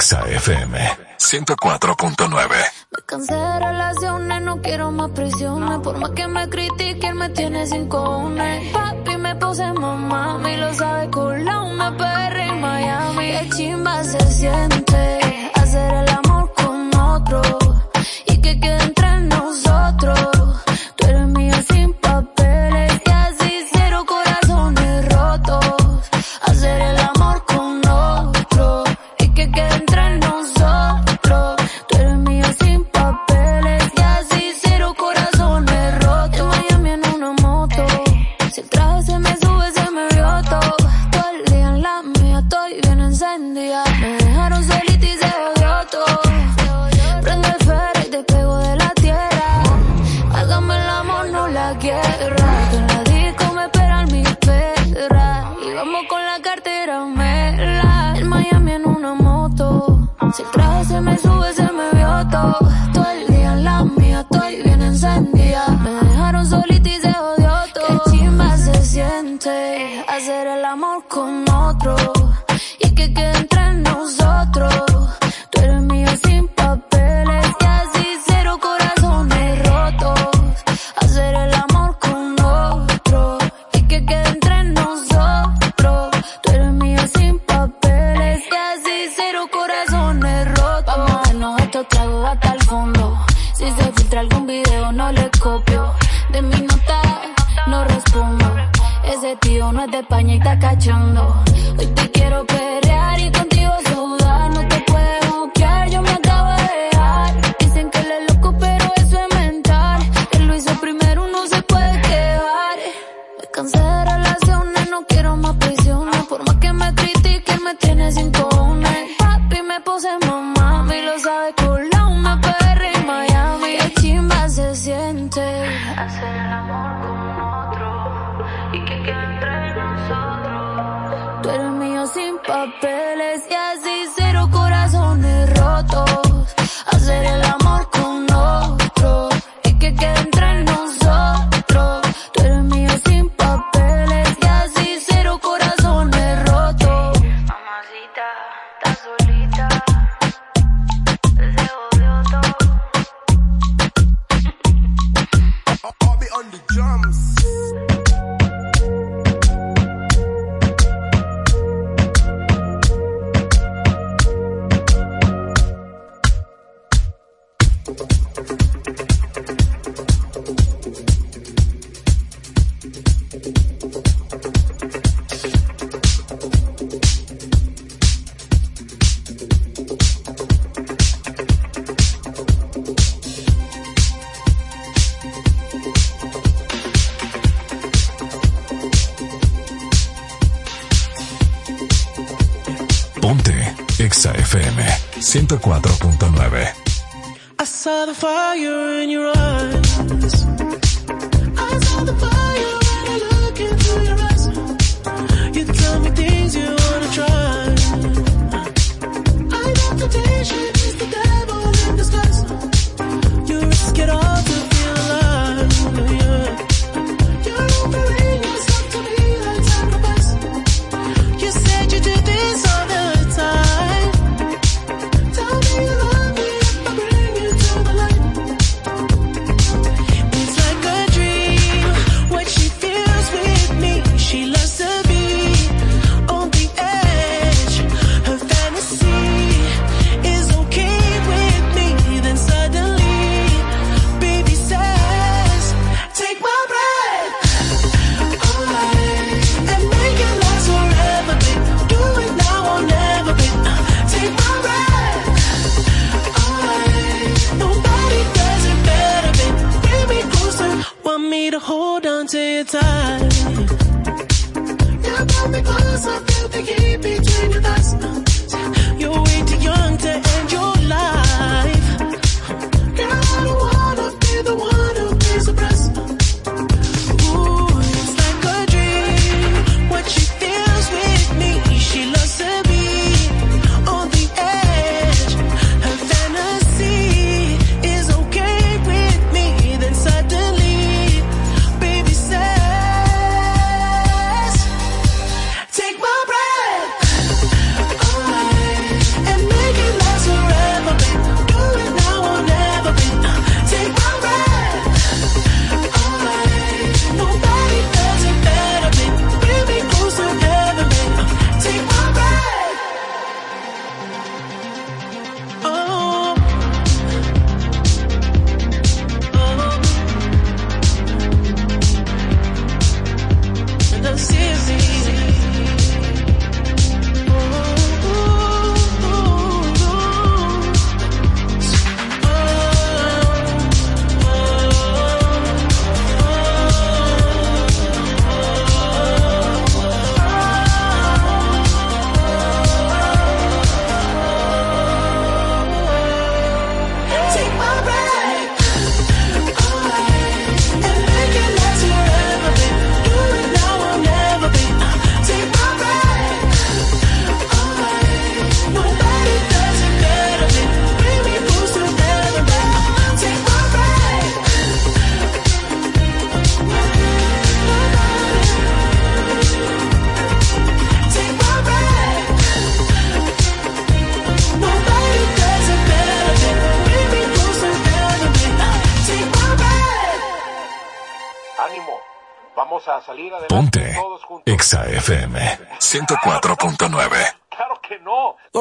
Exa 0.00 0.24
FM 0.26 0.78
104.9. 1.18 2.48
Me 2.90 3.02
cansé 3.04 3.34
de 3.34 3.58
relaciones, 3.58 4.40
no 4.40 4.62
quiero 4.62 4.90
más 4.90 5.10
prisiones. 5.10 5.78
Por 5.80 5.98
más 5.98 6.12
que 6.12 6.26
me 6.26 6.48
critiquen, 6.48 7.18
me 7.18 7.28
tiene 7.28 7.66
sin 7.66 7.86
cojones. 7.86 8.72
Papi, 8.72 9.18
me 9.18 9.34
puse 9.36 9.70
mamá, 9.74 10.38
me 10.38 10.56
lo 10.56 10.72
sabe 10.72 11.10
cola 11.10 11.60
una 11.64 11.94
perra 11.98 12.46
en 12.46 12.60
Miami. 12.62 13.30
El 13.30 13.50
chimba 13.52 14.02
se 14.02 14.20
siente 14.32 15.20
hacer 15.52 15.92
el 15.92 16.08
amor 16.08 16.50
con 16.54 16.96
otro 16.96 17.42
y 18.24 18.40
que 18.40 18.58
queden 18.58 18.94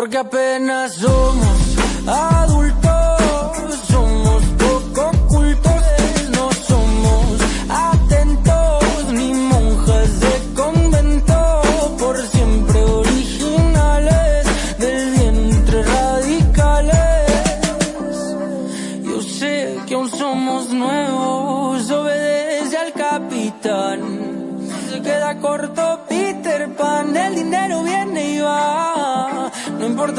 Porque 0.10 0.18
apenas 0.18 0.94
somos 0.96 1.59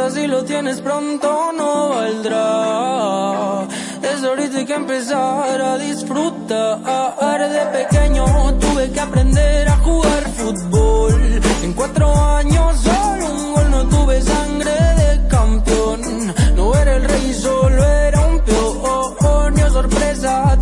Importa 0.01 0.19
si 0.19 0.27
lo 0.27 0.43
tienes 0.45 0.81
pronto, 0.81 1.53
no 1.53 1.91
valdrá. 1.91 3.67
Desde 4.01 4.29
ahorita 4.29 4.59
hay 4.59 4.65
que 4.65 4.75
empezar 4.75 5.61
a 5.61 5.77
disfrutar. 5.77 7.51
De 7.51 7.67
pequeño 7.67 8.25
tuve 8.61 8.91
que 8.93 9.01
aprender 9.01 9.69
a 9.69 9.77
jugar 9.79 10.23
fútbol. 10.31 11.41
En 11.63 11.73
cuatro 11.75 12.15
años 12.15 12.81
solo 12.81 13.27
un 13.27 13.53
gol, 13.53 13.71
no 13.71 13.89
tuve 13.89 14.23
sangre 14.23 14.71
de 14.71 15.29
campeón. 15.29 16.35
No 16.57 16.75
era 16.75 16.97
el 16.97 17.05
rey, 17.05 17.35
solo 17.35 17.85
era 17.85 18.21
un 18.21 18.41
peón. 18.41 19.57
Yo 19.57 19.71
sorpresa, 19.71 20.57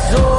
apenas 0.00 0.29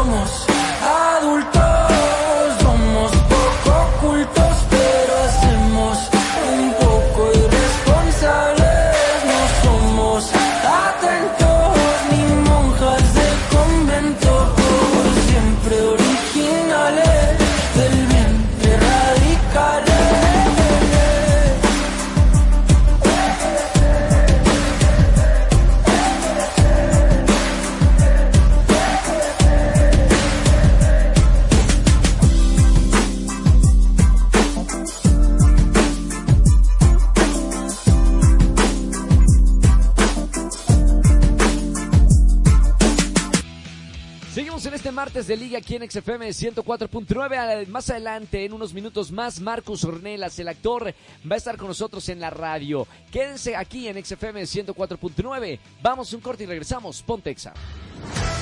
aquí 45.71 45.75
en 45.77 45.89
XFM 45.89 46.27
104.9. 46.29 47.67
Más 47.67 47.89
adelante, 47.89 48.43
en 48.43 48.51
unos 48.51 48.73
minutos 48.73 49.09
más, 49.11 49.39
Marcus 49.39 49.85
Ornelas, 49.85 50.37
el 50.39 50.49
actor, 50.49 50.93
va 51.29 51.35
a 51.35 51.37
estar 51.37 51.55
con 51.55 51.69
nosotros 51.69 52.09
en 52.09 52.19
la 52.19 52.29
radio. 52.29 52.85
Quédense 53.09 53.55
aquí 53.55 53.87
en 53.87 54.03
XFM 54.03 54.41
104.9. 54.41 55.59
Vamos 55.81 56.11
un 56.13 56.19
corte 56.19 56.43
y 56.43 56.47
regresamos. 56.47 57.01
Pontexa. 57.03 57.53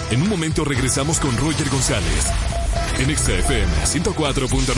En 0.09 0.23
un 0.23 0.29
momento 0.29 0.65
regresamos 0.65 1.19
con 1.19 1.37
Roger 1.37 1.69
González 1.69 2.25
en 2.97 3.15
XFM 3.15 3.85
104.9. 3.85 4.75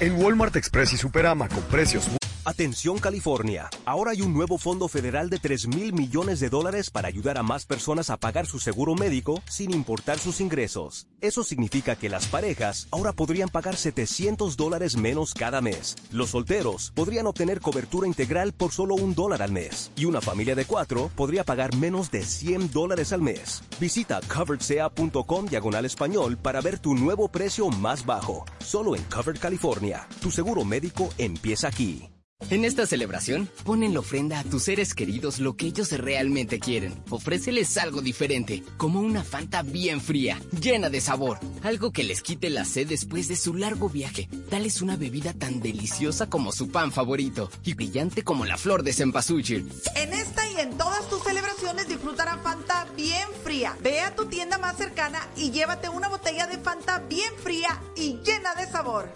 En 0.00 0.20
Walmart 0.20 0.56
Express 0.56 0.94
y 0.94 0.96
Superama 0.96 1.48
con 1.48 1.62
precios 1.62 2.08
muy 2.08 2.25
Atención 2.48 2.98
California, 2.98 3.68
ahora 3.84 4.12
hay 4.12 4.22
un 4.22 4.32
nuevo 4.32 4.56
fondo 4.56 4.86
federal 4.86 5.30
de 5.30 5.40
3 5.40 5.66
mil 5.66 5.92
millones 5.92 6.38
de 6.38 6.48
dólares 6.48 6.90
para 6.90 7.08
ayudar 7.08 7.38
a 7.38 7.42
más 7.42 7.66
personas 7.66 8.08
a 8.08 8.18
pagar 8.18 8.46
su 8.46 8.60
seguro 8.60 8.94
médico 8.94 9.42
sin 9.48 9.74
importar 9.74 10.20
sus 10.20 10.40
ingresos. 10.40 11.08
Eso 11.20 11.42
significa 11.42 11.96
que 11.96 12.08
las 12.08 12.28
parejas 12.28 12.86
ahora 12.92 13.12
podrían 13.12 13.48
pagar 13.48 13.74
700 13.74 14.56
dólares 14.56 14.96
menos 14.96 15.34
cada 15.34 15.60
mes. 15.60 15.96
Los 16.12 16.30
solteros 16.30 16.92
podrían 16.94 17.26
obtener 17.26 17.60
cobertura 17.60 18.06
integral 18.06 18.52
por 18.52 18.70
solo 18.70 18.94
un 18.94 19.16
dólar 19.16 19.42
al 19.42 19.50
mes. 19.50 19.90
Y 19.96 20.04
una 20.04 20.20
familia 20.20 20.54
de 20.54 20.66
cuatro 20.66 21.10
podría 21.16 21.42
pagar 21.42 21.74
menos 21.74 22.12
de 22.12 22.22
100 22.22 22.70
dólares 22.70 23.12
al 23.12 23.22
mes. 23.22 23.64
Visita 23.80 24.20
coveredsea.com 24.32 25.46
diagonal 25.46 25.84
español 25.84 26.36
para 26.36 26.60
ver 26.60 26.78
tu 26.78 26.94
nuevo 26.94 27.26
precio 27.26 27.70
más 27.70 28.06
bajo. 28.06 28.44
Solo 28.60 28.94
en 28.94 29.02
Covered 29.10 29.40
California. 29.40 30.06
Tu 30.22 30.30
seguro 30.30 30.64
médico 30.64 31.08
empieza 31.18 31.66
aquí. 31.66 32.08
En 32.48 32.64
esta 32.64 32.86
celebración, 32.86 33.48
pon 33.64 33.82
en 33.82 33.94
la 33.94 34.00
ofrenda 34.00 34.38
a 34.38 34.44
tus 34.44 34.64
seres 34.64 34.94
queridos 34.94 35.40
lo 35.40 35.56
que 35.56 35.66
ellos 35.66 35.90
realmente 35.90 36.60
quieren. 36.60 36.94
Ofréceles 37.10 37.76
algo 37.76 38.02
diferente, 38.02 38.62
como 38.76 39.00
una 39.00 39.24
Fanta 39.24 39.62
bien 39.62 40.00
fría, 40.00 40.38
llena 40.60 40.88
de 40.88 41.00
sabor. 41.00 41.40
Algo 41.64 41.90
que 41.90 42.04
les 42.04 42.22
quite 42.22 42.48
la 42.50 42.64
sed 42.64 42.86
después 42.86 43.26
de 43.26 43.34
su 43.34 43.54
largo 43.54 43.88
viaje. 43.88 44.28
Dales 44.48 44.80
una 44.80 44.96
bebida 44.96 45.32
tan 45.32 45.60
deliciosa 45.60 46.28
como 46.28 46.52
su 46.52 46.70
pan 46.70 46.92
favorito 46.92 47.50
y 47.64 47.74
brillante 47.74 48.22
como 48.22 48.44
la 48.44 48.56
flor 48.56 48.84
de 48.84 48.92
cempasúchil. 48.92 49.68
En 49.96 50.12
esta 50.12 50.48
y 50.48 50.60
en 50.60 50.78
todas 50.78 51.08
tus 51.08 51.24
celebraciones 51.24 51.88
disfrutará 51.88 52.38
Fanta 52.38 52.86
bien 52.96 53.28
fría. 53.42 53.76
Ve 53.82 54.00
a 54.00 54.14
tu 54.14 54.26
tienda 54.26 54.56
más 54.58 54.76
cercana 54.76 55.26
y 55.36 55.50
llévate 55.50 55.88
una 55.88 56.08
botella 56.08 56.46
de 56.46 56.58
Fanta 56.58 56.98
bien 57.08 57.32
fría 57.42 57.82
y 57.96 58.20
llena 58.24 58.54
de 58.54 58.66
sabor. 58.66 59.12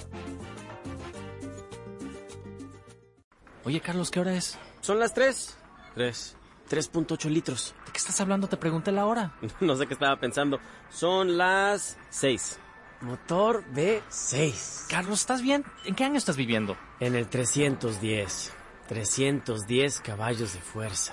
Oye, 3.64 3.80
Carlos, 3.80 4.10
¿qué 4.10 4.20
hora 4.20 4.34
es? 4.34 4.58
Son 4.80 4.98
las 4.98 5.12
3. 5.12 5.56
3. 5.94 6.36
3.8 6.70 7.28
litros. 7.28 7.74
¿De 7.84 7.92
qué 7.92 7.98
estás 7.98 8.20
hablando? 8.20 8.48
Te 8.48 8.56
pregunté 8.56 8.92
la 8.92 9.06
hora. 9.06 9.34
No 9.60 9.76
sé 9.76 9.86
qué 9.86 9.94
estaba 9.94 10.18
pensando. 10.18 10.58
Son 10.88 11.36
las 11.36 11.98
6. 12.10 12.58
Motor 13.02 13.64
V6. 13.74 14.88
Carlos, 14.88 15.20
¿estás 15.20 15.42
bien? 15.42 15.64
¿En 15.84 15.94
qué 15.94 16.04
año 16.04 16.16
estás 16.16 16.36
viviendo? 16.36 16.76
En 17.00 17.14
el 17.14 17.28
310. 17.28 18.52
310 18.88 20.00
caballos 20.00 20.54
de 20.54 20.60
fuerza. 20.60 21.12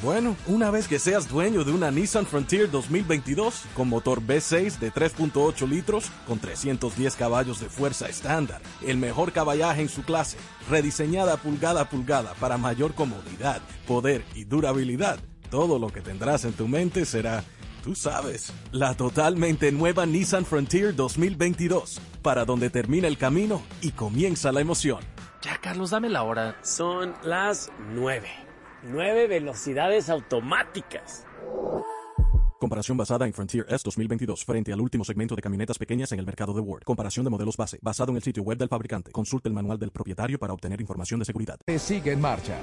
Bueno, 0.00 0.36
una 0.46 0.70
vez 0.70 0.88
que 0.88 0.98
seas 0.98 1.28
dueño 1.28 1.62
de 1.62 1.70
una 1.70 1.90
Nissan 1.90 2.26
Frontier 2.26 2.70
2022 2.70 3.62
con 3.74 3.88
motor 3.88 4.20
V6 4.20 4.78
de 4.78 4.92
3.8 4.92 5.68
litros 5.68 6.10
con 6.26 6.40
310 6.40 7.14
caballos 7.14 7.60
de 7.60 7.68
fuerza 7.68 8.08
estándar, 8.08 8.60
el 8.84 8.96
mejor 8.96 9.32
caballaje 9.32 9.82
en 9.82 9.88
su 9.88 10.02
clase, 10.02 10.38
rediseñada 10.68 11.36
pulgada 11.36 11.82
a 11.82 11.88
pulgada 11.88 12.34
para 12.40 12.58
mayor 12.58 12.94
comodidad, 12.94 13.60
poder 13.86 14.24
y 14.34 14.42
durabilidad, 14.44 15.20
todo 15.50 15.78
lo 15.78 15.88
que 15.88 16.00
tendrás 16.00 16.44
en 16.44 16.54
tu 16.54 16.66
mente 16.66 17.04
será, 17.04 17.44
tú 17.84 17.94
sabes, 17.94 18.52
la 18.72 18.94
totalmente 18.94 19.70
nueva 19.70 20.04
Nissan 20.04 20.44
Frontier 20.44 20.96
2022, 20.96 22.00
para 22.22 22.44
donde 22.44 22.70
termina 22.70 23.06
el 23.06 23.18
camino 23.18 23.62
y 23.82 23.92
comienza 23.92 24.50
la 24.50 24.62
emoción. 24.62 25.00
Ya, 25.42 25.58
Carlos, 25.58 25.90
dame 25.90 26.08
la 26.08 26.22
hora. 26.22 26.56
Son 26.62 27.14
las 27.24 27.70
9. 27.94 28.41
9 28.82 29.28
velocidades 29.28 30.10
automáticas. 30.10 31.26
Comparación 32.62 32.96
basada 32.96 33.26
en 33.26 33.32
Frontier 33.32 33.66
S 33.68 33.82
2022 33.84 34.44
frente 34.44 34.72
al 34.72 34.80
último 34.80 35.04
segmento 35.04 35.34
de 35.34 35.42
camionetas 35.42 35.78
pequeñas 35.78 36.12
en 36.12 36.20
el 36.20 36.26
mercado 36.26 36.54
de 36.54 36.60
Ward. 36.60 36.84
Comparación 36.84 37.24
de 37.24 37.30
modelos 37.30 37.56
base 37.56 37.80
basado 37.82 38.12
en 38.12 38.18
el 38.18 38.22
sitio 38.22 38.44
web 38.44 38.56
del 38.56 38.68
fabricante. 38.68 39.10
Consulte 39.10 39.48
el 39.48 39.54
manual 39.54 39.80
del 39.80 39.90
propietario 39.90 40.38
para 40.38 40.52
obtener 40.52 40.80
información 40.80 41.18
de 41.18 41.26
seguridad. 41.26 41.58
Sigue 41.76 42.12
en 42.12 42.20
marcha. 42.20 42.56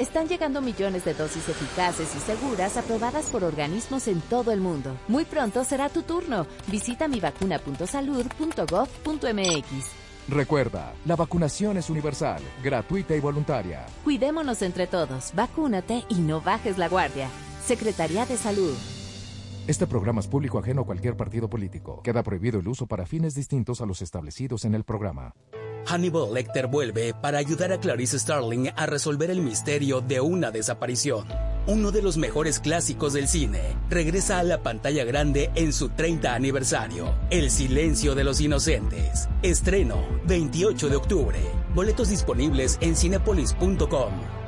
Están 0.00 0.26
llegando 0.26 0.60
millones 0.60 1.04
de 1.04 1.14
dosis 1.14 1.48
eficaces 1.48 2.16
y 2.16 2.18
seguras 2.18 2.76
aprobadas 2.76 3.30
por 3.30 3.44
organismos 3.44 4.08
en 4.08 4.20
todo 4.22 4.50
el 4.50 4.60
mundo. 4.60 4.98
Muy 5.06 5.24
pronto 5.24 5.62
será 5.62 5.88
tu 5.88 6.02
turno. 6.02 6.48
Visita 6.66 7.06
mivacuna.salud.gov.mx. 7.06 10.03
Recuerda, 10.28 10.94
la 11.04 11.16
vacunación 11.16 11.76
es 11.76 11.90
universal, 11.90 12.40
gratuita 12.62 13.14
y 13.14 13.20
voluntaria. 13.20 13.84
Cuidémonos 14.04 14.62
entre 14.62 14.86
todos, 14.86 15.32
vacúnate 15.34 16.04
y 16.08 16.14
no 16.14 16.40
bajes 16.40 16.78
la 16.78 16.88
guardia. 16.88 17.28
Secretaría 17.62 18.24
de 18.24 18.36
Salud. 18.36 18.74
Este 19.66 19.86
programa 19.86 20.20
es 20.20 20.26
público 20.26 20.58
ajeno 20.58 20.82
a 20.82 20.86
cualquier 20.86 21.16
partido 21.16 21.48
político. 21.48 22.00
Queda 22.02 22.22
prohibido 22.22 22.60
el 22.60 22.68
uso 22.68 22.86
para 22.86 23.06
fines 23.06 23.34
distintos 23.34 23.80
a 23.80 23.86
los 23.86 24.00
establecidos 24.02 24.64
en 24.64 24.74
el 24.74 24.84
programa. 24.84 25.34
Hannibal 25.86 26.32
Lecter 26.32 26.66
vuelve 26.66 27.14
para 27.14 27.38
ayudar 27.38 27.72
a 27.72 27.78
Clarice 27.78 28.18
Starling 28.18 28.68
a 28.76 28.86
resolver 28.86 29.30
el 29.30 29.40
misterio 29.40 30.00
de 30.00 30.20
una 30.20 30.50
desaparición. 30.50 31.26
uno 31.66 31.90
de 31.90 32.02
los 32.02 32.18
mejores 32.18 32.60
clásicos 32.60 33.14
del 33.14 33.26
cine, 33.26 33.60
regresa 33.88 34.38
a 34.38 34.42
la 34.42 34.62
pantalla 34.62 35.04
grande 35.04 35.50
en 35.54 35.72
su 35.72 35.88
30 35.88 36.34
aniversario. 36.34 37.14
El 37.30 37.50
silencio 37.50 38.14
de 38.14 38.24
los 38.24 38.40
inocentes. 38.40 39.28
Estreno 39.42 40.04
28 40.26 40.88
de 40.90 40.96
octubre. 40.96 41.38
Boletos 41.74 42.10
disponibles 42.10 42.78
en 42.82 42.96
cinepolis.com. 42.96 44.43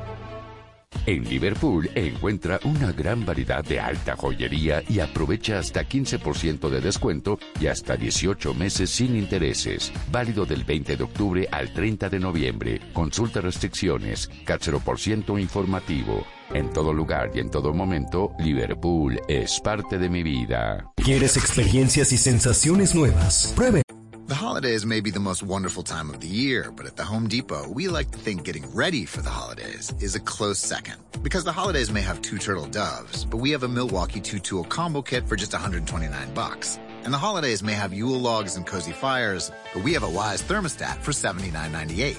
En 1.07 1.23
Liverpool 1.25 1.89
encuentra 1.95 2.59
una 2.65 2.91
gran 2.91 3.25
variedad 3.25 3.65
de 3.65 3.79
alta 3.79 4.17
joyería 4.17 4.83
y 4.89 4.99
aprovecha 4.99 5.59
hasta 5.59 5.85
15% 5.85 6.69
de 6.69 6.81
descuento 6.81 7.39
y 7.61 7.69
hasta 7.69 7.97
18 7.97 8.55
meses 8.55 8.91
sin 8.91 9.15
intereses. 9.15 9.93
Válido 10.11 10.47
del 10.47 10.65
20 10.65 10.97
de 10.97 11.05
octubre 11.05 11.49
al 11.53 11.73
30 11.73 12.09
de 12.09 12.19
noviembre. 12.19 12.81
Consulta 12.93 13.41
restricciones. 13.41 14.29
Cáchero 14.45 14.81
por 14.81 14.99
ciento 14.99 15.39
informativo. 15.39 16.27
En 16.53 16.73
todo 16.73 16.93
lugar 16.93 17.31
y 17.35 17.41
en 17.41 17.51
todo 17.51 17.73
momento, 17.73 18.33
Liverpool 18.41 19.21
es 19.29 19.61
parte 19.61 19.99
de 19.99 20.09
mi 20.09 20.23
vida. 20.23 20.93
¿Quieres 20.97 21.37
experiencias 21.37 22.13
y 22.13 22.19
sensaciones 22.19 22.95
nuevas? 22.95 23.53
Pruebe. 23.55 23.86
The 24.27 24.35
holidays 24.35 24.85
may 24.85 25.01
be 25.01 25.13
the 25.13 25.21
most 25.21 25.45
wonderful 25.45 25.85
time 25.85 26.11
of 26.11 26.19
the 26.19 26.27
year, 26.27 26.73
but 26.73 26.85
at 26.85 26.97
the 26.97 27.05
Home 27.05 27.29
Depot, 27.29 27.69
we 27.69 27.87
like 27.87 28.11
to 28.11 28.19
think 28.19 28.43
getting 28.43 28.69
ready 28.75 29.05
for 29.05 29.23
the 29.23 29.31
holidays 29.31 29.95
is 30.01 30.17
a 30.17 30.21
close 30.21 30.59
second. 30.59 30.97
Because 31.23 31.45
the 31.45 31.53
holidays 31.53 31.93
may 31.93 32.01
have 32.01 32.21
two 32.23 32.37
turtle 32.37 32.67
doves, 32.67 33.25
but 33.25 33.37
we 33.37 33.53
have 33.53 33.63
a 33.63 33.69
Milwaukee 33.69 34.21
two-tool 34.21 34.65
combo 34.65 35.01
kit 35.01 35.29
for 35.29 35.37
just 35.37 35.53
129 35.53 36.35
bucks. 36.35 36.77
And 37.05 37.15
the 37.15 37.19
holidays 37.19 37.63
may 37.63 37.75
have 37.75 37.95
Yule 37.95 38.19
logs 38.19 38.57
and 38.57 38.67
cozy 38.67 38.91
fires, 38.91 39.53
but 39.73 39.85
we 39.85 39.93
have 39.93 40.03
a 40.03 40.11
Wise 40.11 40.43
thermostat 40.43 41.03
for 41.03 41.13
$79.98. 41.13 42.19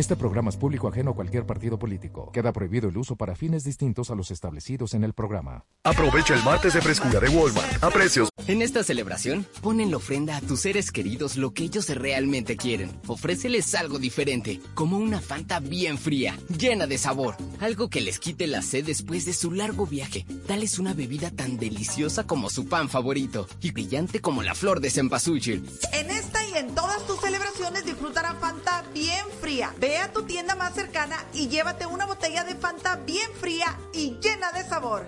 Este 0.00 0.16
programa 0.16 0.48
es 0.48 0.56
público 0.56 0.88
ajeno 0.88 1.10
a 1.10 1.14
cualquier 1.14 1.44
partido 1.44 1.78
político. 1.78 2.30
Queda 2.32 2.54
prohibido 2.54 2.88
el 2.88 2.96
uso 2.96 3.16
para 3.16 3.36
fines 3.36 3.64
distintos 3.64 4.10
a 4.10 4.14
los 4.14 4.30
establecidos 4.30 4.94
en 4.94 5.04
el 5.04 5.12
programa. 5.12 5.66
Aprovecha 5.84 6.32
el 6.32 6.42
martes 6.42 6.72
de 6.72 6.80
frescura 6.80 7.20
de 7.20 7.28
Walmart 7.28 7.84
a 7.84 7.90
precios. 7.90 8.30
En 8.46 8.62
esta 8.62 8.82
celebración, 8.82 9.44
pon 9.60 9.78
en 9.78 9.90
la 9.90 9.98
ofrenda 9.98 10.38
a 10.38 10.40
tus 10.40 10.60
seres 10.60 10.90
queridos 10.90 11.36
lo 11.36 11.52
que 11.52 11.64
ellos 11.64 11.90
realmente 11.90 12.56
quieren. 12.56 12.90
Ofréceles 13.08 13.74
algo 13.74 13.98
diferente, 13.98 14.58
como 14.72 14.96
una 14.96 15.20
Fanta 15.20 15.60
bien 15.60 15.98
fría, 15.98 16.34
llena 16.48 16.86
de 16.86 16.96
sabor. 16.96 17.36
Algo 17.60 17.90
que 17.90 18.00
les 18.00 18.18
quite 18.18 18.46
la 18.46 18.62
sed 18.62 18.86
después 18.86 19.26
de 19.26 19.34
su 19.34 19.50
largo 19.50 19.86
viaje. 19.86 20.24
Dales 20.48 20.78
una 20.78 20.94
bebida 20.94 21.30
tan 21.30 21.58
deliciosa 21.58 22.26
como 22.26 22.48
su 22.48 22.66
pan 22.66 22.88
favorito 22.88 23.46
y 23.60 23.70
brillante 23.70 24.22
como 24.22 24.42
la 24.42 24.54
flor 24.54 24.80
de 24.80 24.88
cempasúchil. 24.88 25.62
En 25.92 26.08
esta 26.10 26.39
en 26.56 26.74
todas 26.74 27.06
tus 27.06 27.20
celebraciones 27.20 27.84
disfrutará 27.84 28.34
Fanta 28.34 28.84
bien 28.92 29.24
fría. 29.40 29.72
Ve 29.78 29.98
a 29.98 30.12
tu 30.12 30.22
tienda 30.22 30.54
más 30.54 30.74
cercana 30.74 31.16
y 31.32 31.48
llévate 31.48 31.86
una 31.86 32.06
botella 32.06 32.44
de 32.44 32.54
Fanta 32.54 32.96
bien 32.96 33.30
fría 33.40 33.78
y 33.92 34.18
llena 34.20 34.52
de 34.52 34.64
sabor. 34.64 35.06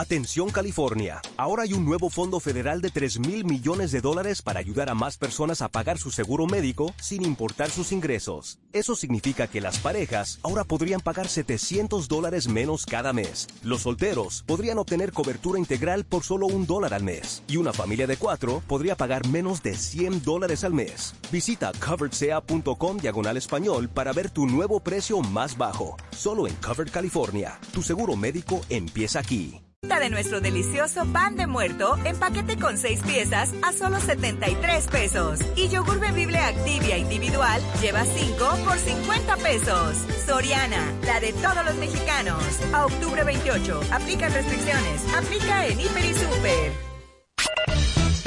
Atención 0.00 0.50
California, 0.50 1.20
ahora 1.36 1.64
hay 1.64 1.72
un 1.72 1.84
nuevo 1.84 2.08
fondo 2.08 2.38
federal 2.38 2.80
de 2.80 2.90
3 2.90 3.18
mil 3.18 3.44
millones 3.44 3.90
de 3.90 4.00
dólares 4.00 4.42
para 4.42 4.60
ayudar 4.60 4.90
a 4.90 4.94
más 4.94 5.16
personas 5.16 5.60
a 5.60 5.70
pagar 5.70 5.98
su 5.98 6.12
seguro 6.12 6.46
médico 6.46 6.94
sin 7.00 7.24
importar 7.24 7.68
sus 7.68 7.90
ingresos. 7.90 8.60
Eso 8.72 8.94
significa 8.94 9.48
que 9.48 9.60
las 9.60 9.78
parejas 9.78 10.38
ahora 10.44 10.62
podrían 10.62 11.00
pagar 11.00 11.26
700 11.26 12.06
dólares 12.06 12.46
menos 12.46 12.86
cada 12.86 13.12
mes. 13.12 13.48
Los 13.64 13.82
solteros 13.82 14.44
podrían 14.46 14.78
obtener 14.78 15.12
cobertura 15.12 15.58
integral 15.58 16.04
por 16.04 16.22
solo 16.22 16.46
un 16.46 16.64
dólar 16.64 16.94
al 16.94 17.02
mes. 17.02 17.42
Y 17.48 17.56
una 17.56 17.72
familia 17.72 18.06
de 18.06 18.18
cuatro 18.18 18.62
podría 18.68 18.94
pagar 18.94 19.26
menos 19.26 19.64
de 19.64 19.74
100 19.74 20.22
dólares 20.22 20.62
al 20.62 20.74
mes. 20.74 21.16
Visita 21.32 21.72
coveredsea.com 21.84 22.98
diagonal 22.98 23.36
español 23.36 23.88
para 23.88 24.12
ver 24.12 24.30
tu 24.30 24.46
nuevo 24.46 24.78
precio 24.78 25.22
más 25.22 25.58
bajo. 25.58 25.96
Solo 26.10 26.46
en 26.46 26.54
Covered 26.54 26.92
California. 26.92 27.58
Tu 27.72 27.82
seguro 27.82 28.14
médico 28.14 28.60
empieza 28.70 29.18
aquí. 29.18 29.60
De 29.98 30.10
nuestro 30.10 30.40
delicioso 30.40 31.04
pan 31.12 31.36
de 31.36 31.46
muerto 31.46 31.96
en 32.04 32.16
paquete 32.16 32.56
con 32.56 32.78
6 32.78 33.02
piezas 33.02 33.52
a 33.62 33.72
solo 33.72 34.00
73 34.00 34.88
pesos. 34.88 35.38
Y 35.56 35.68
yogur 35.68 36.00
bebible 36.00 36.38
Activia 36.38 36.98
individual 36.98 37.62
lleva 37.80 38.04
5 38.04 38.58
por 38.64 38.76
50 38.78 39.36
pesos. 39.36 39.96
Soriana, 40.26 40.92
la 41.04 41.20
de 41.20 41.32
todos 41.32 41.64
los 41.64 41.76
mexicanos. 41.76 42.42
A 42.72 42.86
octubre 42.86 43.22
28. 43.24 43.80
Aplican 43.92 44.32
restricciones. 44.32 45.14
Aplica 45.14 45.66
en 45.66 45.78
Hiper 45.80 46.04
y 46.04 46.14
Super. 46.14 46.72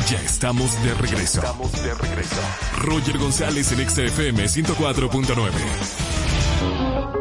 Ya 0.10 0.22
estamos 0.22 0.82
de 0.84 0.94
regreso. 0.96 1.40
Estamos 1.40 1.72
de 1.84 1.94
regreso. 1.94 2.42
Roger 2.80 3.18
González 3.18 3.72
en 3.72 3.90
XFM 3.90 4.44
104.9. 4.46 7.21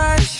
touch 0.00 0.39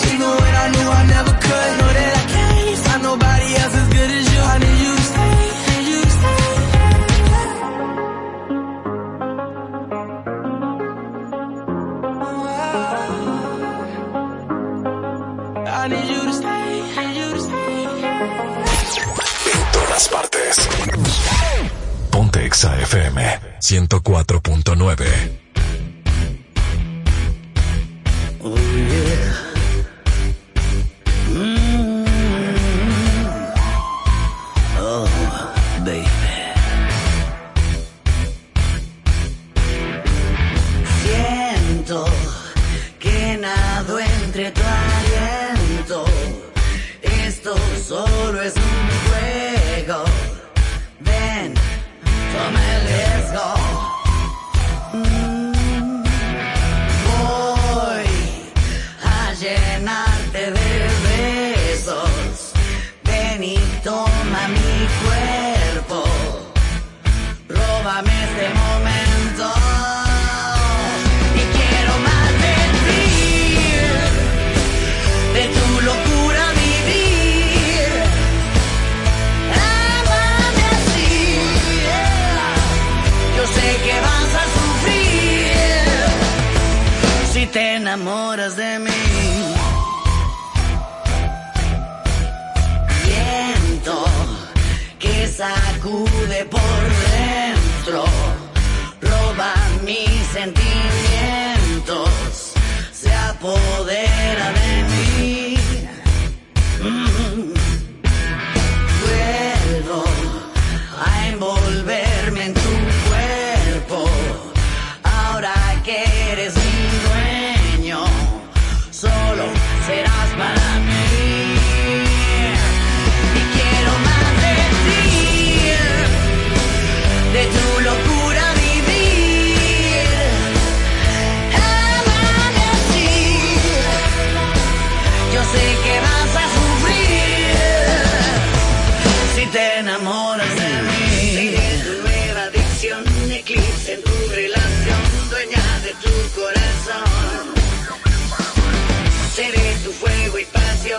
Ponte 22.11 22.45
Exa 22.45 22.75
FM 22.79 23.17
104.9. 23.59 25.40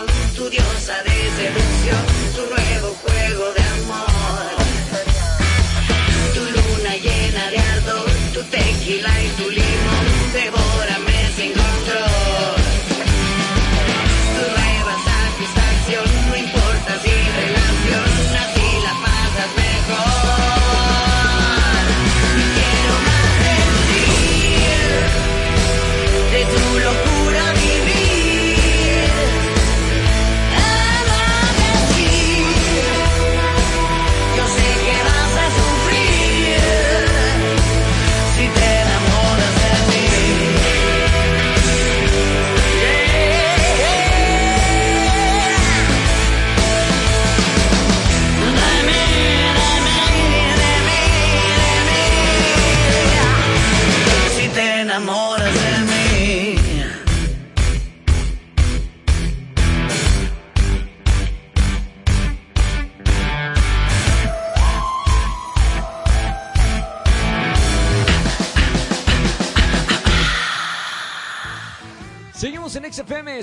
estudiosa 0.09 1.03
de 1.03 1.12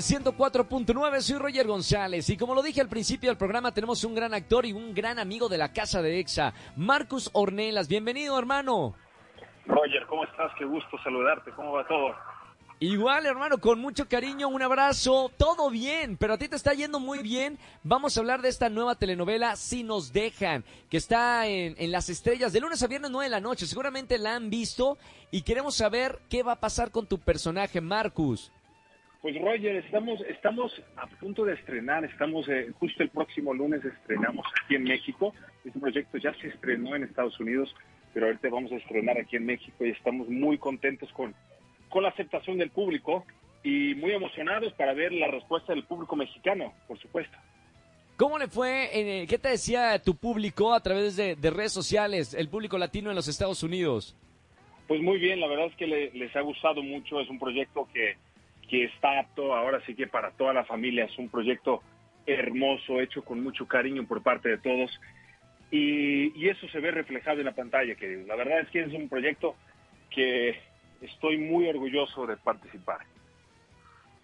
104.9, 0.01 1.21
soy 1.21 1.37
Roger 1.37 1.67
González 1.67 2.27
y 2.29 2.35
como 2.35 2.55
lo 2.55 2.63
dije 2.63 2.81
al 2.81 2.89
principio 2.89 3.29
del 3.29 3.37
programa 3.37 3.71
tenemos 3.71 4.03
un 4.03 4.15
gran 4.15 4.33
actor 4.33 4.65
y 4.65 4.73
un 4.73 4.95
gran 4.95 5.19
amigo 5.19 5.47
de 5.47 5.59
la 5.59 5.71
casa 5.71 6.01
de 6.01 6.19
EXA, 6.19 6.53
Marcus 6.75 7.29
Ornelas. 7.33 7.87
Bienvenido 7.87 8.37
hermano. 8.39 8.95
Roger, 9.67 10.07
¿cómo 10.07 10.23
estás? 10.23 10.51
Qué 10.57 10.65
gusto 10.65 10.97
saludarte, 11.03 11.51
¿cómo 11.51 11.73
va 11.73 11.87
todo? 11.87 12.15
Igual, 12.79 13.27
hermano, 13.27 13.59
con 13.59 13.79
mucho 13.79 14.09
cariño, 14.09 14.47
un 14.47 14.63
abrazo, 14.63 15.29
todo 15.37 15.69
bien, 15.69 16.17
pero 16.17 16.33
a 16.33 16.37
ti 16.39 16.47
te 16.47 16.55
está 16.55 16.73
yendo 16.73 16.99
muy 16.99 17.19
bien. 17.19 17.59
Vamos 17.83 18.17
a 18.17 18.21
hablar 18.21 18.41
de 18.41 18.49
esta 18.49 18.69
nueva 18.69 18.95
telenovela, 18.95 19.55
Si 19.55 19.83
nos 19.83 20.11
dejan, 20.11 20.63
que 20.89 20.97
está 20.97 21.45
en, 21.45 21.75
en 21.77 21.91
las 21.91 22.09
estrellas 22.09 22.53
de 22.53 22.59
lunes 22.59 22.81
a 22.81 22.87
viernes 22.87 23.11
9 23.11 23.25
de 23.25 23.29
la 23.29 23.39
noche. 23.39 23.67
Seguramente 23.67 24.17
la 24.17 24.33
han 24.33 24.49
visto 24.49 24.97
y 25.29 25.43
queremos 25.43 25.75
saber 25.75 26.21
qué 26.27 26.41
va 26.41 26.53
a 26.53 26.59
pasar 26.59 26.89
con 26.89 27.05
tu 27.05 27.19
personaje, 27.19 27.81
Marcus. 27.81 28.51
Pues 29.21 29.39
Roger, 29.39 29.75
estamos, 29.75 30.19
estamos 30.21 30.81
a 30.95 31.05
punto 31.05 31.45
de 31.45 31.53
estrenar, 31.53 32.03
estamos 32.05 32.47
eh, 32.49 32.71
justo 32.79 33.03
el 33.03 33.09
próximo 33.09 33.53
lunes 33.53 33.85
estrenamos 33.85 34.45
aquí 34.63 34.75
en 34.75 34.83
México. 34.83 35.33
Este 35.63 35.79
proyecto 35.79 36.17
ya 36.17 36.33
se 36.41 36.47
estrenó 36.47 36.95
en 36.95 37.03
Estados 37.03 37.39
Unidos, 37.39 37.73
pero 38.15 38.25
ahorita 38.25 38.49
vamos 38.49 38.71
a 38.71 38.77
estrenar 38.77 39.19
aquí 39.19 39.35
en 39.35 39.45
México 39.45 39.85
y 39.85 39.89
estamos 39.91 40.27
muy 40.27 40.57
contentos 40.57 41.11
con, 41.13 41.35
con 41.89 42.01
la 42.01 42.09
aceptación 42.09 42.57
del 42.57 42.71
público 42.71 43.23
y 43.63 43.93
muy 43.93 44.11
emocionados 44.11 44.73
para 44.73 44.93
ver 44.93 45.11
la 45.13 45.27
respuesta 45.27 45.73
del 45.73 45.83
público 45.83 46.15
mexicano, 46.15 46.73
por 46.87 46.97
supuesto. 46.97 47.37
¿Cómo 48.17 48.39
le 48.39 48.47
fue? 48.47 48.89
¿Qué 49.29 49.37
te 49.37 49.49
decía 49.49 49.99
tu 50.01 50.15
público 50.15 50.73
a 50.73 50.81
través 50.81 51.15
de, 51.15 51.35
de 51.35 51.49
redes 51.51 51.71
sociales, 51.71 52.33
el 52.33 52.49
público 52.49 52.79
latino 52.79 53.11
en 53.11 53.15
los 53.15 53.27
Estados 53.27 53.61
Unidos? 53.61 54.15
Pues 54.87 54.99
muy 54.99 55.19
bien, 55.19 55.39
la 55.39 55.47
verdad 55.47 55.67
es 55.67 55.75
que 55.75 55.85
le- 55.85 56.11
les 56.13 56.35
ha 56.35 56.41
gustado 56.41 56.81
mucho, 56.81 57.19
es 57.19 57.29
un 57.29 57.39
proyecto 57.39 57.87
que, 57.93 58.17
que 58.71 58.85
está 58.85 59.19
apto 59.19 59.53
ahora 59.53 59.81
sí 59.85 59.95
que 59.95 60.07
para 60.07 60.31
toda 60.31 60.53
la 60.53 60.63
familia, 60.63 61.03
es 61.03 61.17
un 61.17 61.27
proyecto 61.27 61.83
hermoso, 62.25 63.01
hecho 63.01 63.21
con 63.21 63.43
mucho 63.43 63.67
cariño 63.67 64.07
por 64.07 64.23
parte 64.23 64.47
de 64.47 64.57
todos. 64.59 64.89
Y, 65.69 66.31
y 66.41 66.47
eso 66.47 66.69
se 66.69 66.79
ve 66.79 66.91
reflejado 66.91 67.39
en 67.39 67.47
la 67.47 67.51
pantalla, 67.51 67.95
que 67.95 68.23
la 68.25 68.35
verdad 68.35 68.61
es 68.61 68.69
que 68.69 68.81
es 68.81 68.93
un 68.93 69.09
proyecto 69.09 69.57
que 70.09 70.57
estoy 71.01 71.37
muy 71.37 71.67
orgulloso 71.67 72.25
de 72.25 72.37
participar. 72.37 72.99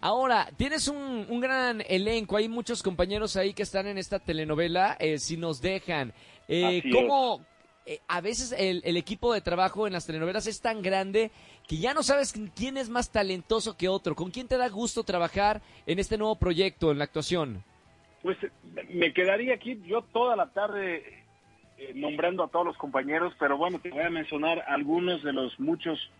Ahora, 0.00 0.48
tienes 0.56 0.88
un, 0.88 1.26
un 1.28 1.40
gran 1.40 1.82
elenco, 1.86 2.38
hay 2.38 2.48
muchos 2.48 2.82
compañeros 2.82 3.36
ahí 3.36 3.52
que 3.52 3.64
están 3.64 3.86
en 3.86 3.98
esta 3.98 4.18
telenovela, 4.18 4.96
eh, 4.98 5.18
si 5.18 5.36
nos 5.36 5.60
dejan. 5.60 6.14
Eh, 6.46 6.82
¿Cómo 6.90 7.44
eh, 7.84 8.00
a 8.08 8.20
veces 8.22 8.54
el, 8.56 8.80
el 8.84 8.96
equipo 8.96 9.34
de 9.34 9.40
trabajo 9.40 9.86
en 9.86 9.92
las 9.92 10.06
telenovelas 10.06 10.46
es 10.46 10.60
tan 10.60 10.82
grande 10.82 11.32
que 11.68 11.76
ya 11.76 11.92
no 11.92 12.02
sabes 12.02 12.32
quién 12.56 12.78
es 12.78 12.88
más 12.88 13.12
talentoso 13.12 13.76
que 13.76 13.88
otro? 13.88 14.14
¿Con 14.14 14.30
quién 14.30 14.48
te 14.48 14.56
da 14.56 14.68
gusto 14.68 15.04
trabajar 15.04 15.60
en 15.86 15.98
este 15.98 16.16
nuevo 16.16 16.36
proyecto, 16.36 16.90
en 16.90 16.98
la 16.98 17.04
actuación? 17.04 17.62
Pues 18.22 18.38
me 18.88 19.12
quedaría 19.12 19.54
aquí 19.54 19.80
yo 19.86 20.02
toda 20.02 20.34
la 20.34 20.46
tarde 20.48 21.24
eh, 21.76 21.92
nombrando 21.94 22.42
a 22.42 22.48
todos 22.48 22.64
los 22.64 22.76
compañeros, 22.78 23.34
pero 23.38 23.58
bueno, 23.58 23.78
te 23.78 23.90
voy 23.90 24.02
a 24.02 24.10
mencionar 24.10 24.64
algunos 24.66 25.22
de 25.22 25.34
los 25.34 25.60
muchos 25.60 26.10